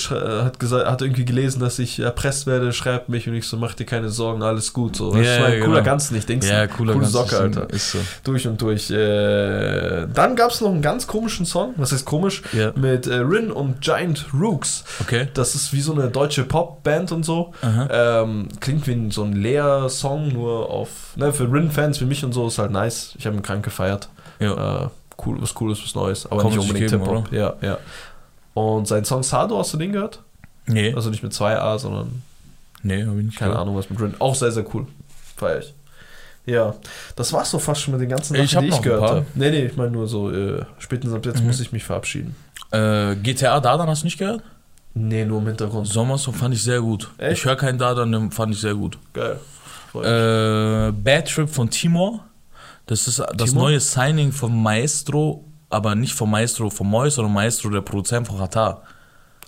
[0.44, 3.74] hat gesagt, hat irgendwie gelesen, dass ich erpresst werde, schreibt mich und ich so, mach
[3.74, 4.96] dir keine Sorgen, alles gut.
[4.96, 5.84] So, das Ja, ist mein cooler genau.
[5.84, 6.52] ganz nicht, denkst du?
[6.52, 7.70] Ja, cooler Coole ganz- Socke, Alter.
[7.70, 7.98] Ist so.
[8.24, 8.90] Durch und durch.
[8.90, 12.72] Äh, dann gab es noch einen ganz komischen Song, was heißt komisch, Ja.
[12.74, 14.84] mit äh, Rin und Giant Rooks.
[15.00, 15.28] Okay.
[15.34, 17.52] Das ist wie so eine deutsche Popband und so.
[17.90, 21.12] Ähm, klingt wie so ein leer Song, nur auf.
[21.16, 23.14] Ne, für Rin-Fans wie mich und so ist halt nice.
[23.18, 24.08] Ich habe ihn krank gefeiert.
[24.40, 24.84] Ja.
[24.84, 24.88] Äh,
[25.24, 27.32] cool, was Cooles, was Neues, aber Kann nicht unbedingt Hip-Hop.
[27.32, 27.78] Ja, ja.
[28.54, 30.20] Und sein Song Sado, hast du den gehört?
[30.66, 30.92] Nee.
[30.94, 32.22] Also nicht mit 2a, sondern
[32.82, 33.62] nee, hab ich nicht keine gehört.
[33.62, 34.14] Ahnung, was mit Rin.
[34.18, 34.86] Auch sehr, sehr cool.
[35.36, 35.74] Feier ich.
[36.46, 36.74] Ja,
[37.14, 39.26] das war's so fast schon mit den ganzen Ich Sachen, hab die ich gehört habe.
[39.34, 41.46] Nee, nee, ich meine nur so, äh, spätestens ab jetzt Mhm.
[41.46, 42.34] muss ich mich verabschieden.
[42.70, 44.42] Äh, GTA Dadan hast du nicht gehört?
[44.94, 45.86] Nee, nur im Hintergrund.
[45.86, 47.10] Sommersong fand ich sehr gut.
[47.18, 47.38] Echt?
[47.38, 48.98] Ich höre keinen Dadan, den fand ich sehr gut.
[49.12, 49.38] Geil.
[49.94, 52.24] Äh, Bad Trip von Timor.
[52.86, 53.64] Das ist das Timor?
[53.64, 58.38] neue Signing von Maestro aber nicht vom Maestro vom Mois, sondern Maestro, der Produzent von
[58.38, 58.82] Qatar.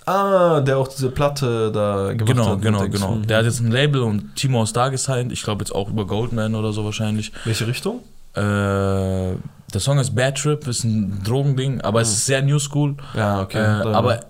[0.07, 2.63] Ah, der auch diese Platte da gemacht Genau, hat.
[2.63, 3.15] genau, genau.
[3.17, 3.27] Mhm.
[3.27, 5.31] Der hat jetzt ein Label und Timo ist da gesigned.
[5.33, 7.33] Ich glaube jetzt auch über Goldman oder so wahrscheinlich.
[7.45, 8.01] Welche Richtung?
[8.35, 9.33] Äh,
[9.71, 12.97] der Song ist Bad Trip, ist ein Drogending, aber es ist sehr New School.
[13.15, 13.59] Ja, okay.
[13.59, 14.21] Äh, aber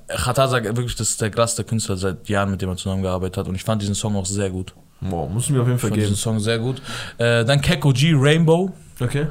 [0.49, 3.49] sagt wirklich, das ist der krasseste Künstler seit Jahren, mit dem er zusammengearbeitet hat.
[3.49, 4.74] Und ich fand diesen Song auch sehr gut.
[5.01, 6.20] Boah, muss mir auf jeden Ich Fall fand diesen geben.
[6.20, 6.82] Song sehr gut.
[7.18, 8.70] Äh, dann Keko G, Rainbow.
[9.01, 9.26] Okay.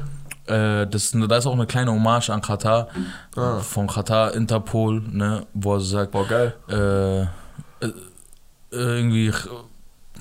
[0.46, 2.88] Äh, das, da ist auch eine kleine Hommage an Qatar.
[3.36, 3.58] Ah.
[3.60, 6.54] Von Qatar, Interpol, ne, wo er sagt, Boah, geil.
[6.68, 7.20] äh,
[7.86, 7.92] äh,
[8.72, 9.32] irgendwie,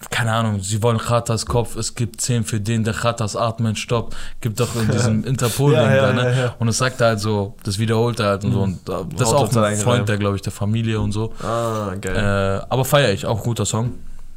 [0.10, 4.16] keine Ahnung, sie wollen Khatars Kopf, es gibt 10 für den, der Khatars Atmen stoppt.
[4.41, 6.38] Gibt doch in diesem Interpol Ja, ja, da, ne?
[6.41, 6.56] ja.
[6.60, 8.62] Und es sagt er halt so, das wiederholt er halt und so.
[8.62, 9.78] Und äh, das ist auch ein.
[9.78, 11.34] Freund, der, glaube ich, der Familie und so.
[11.43, 12.16] Ah, geil.
[12.16, 13.91] Äh, aber feiere ich, auch guter Song.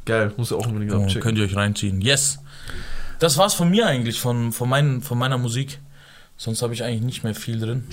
[0.05, 0.31] geil.
[0.37, 1.21] Muss ich auch unbedingt Ja, abchecken.
[1.21, 2.01] könnt ihr euch reinziehen.
[2.01, 2.39] Yes.
[3.19, 5.79] Das war's von mir eigentlich, von, von, meinen, von meiner Musik.
[6.43, 7.85] Sonst habe ich eigentlich nicht mehr viel drin.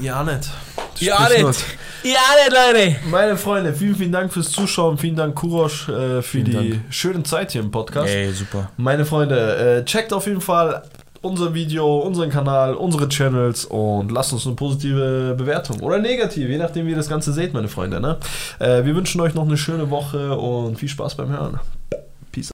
[0.00, 0.48] Ja, nicht.
[0.98, 1.62] Ja, nicht.
[2.02, 2.96] Ja, nicht, Leute.
[3.10, 4.96] Meine Freunde, vielen, vielen Dank fürs Zuschauen.
[4.96, 6.80] Vielen Dank, Kurosch, äh, für Vielen die Dank.
[6.88, 8.08] schöne Zeit hier im Podcast.
[8.08, 8.70] Ey, super.
[8.78, 10.84] Meine Freunde, äh, checkt auf jeden Fall
[11.20, 16.56] unser Video, unseren Kanal, unsere Channels und lasst uns eine positive Bewertung oder negativ, je
[16.56, 18.00] nachdem, wie ihr das Ganze seht, meine Freunde.
[18.00, 18.16] Ne?
[18.58, 21.60] Äh, wir wünschen euch noch eine schöne Woche und viel Spaß beim Hören.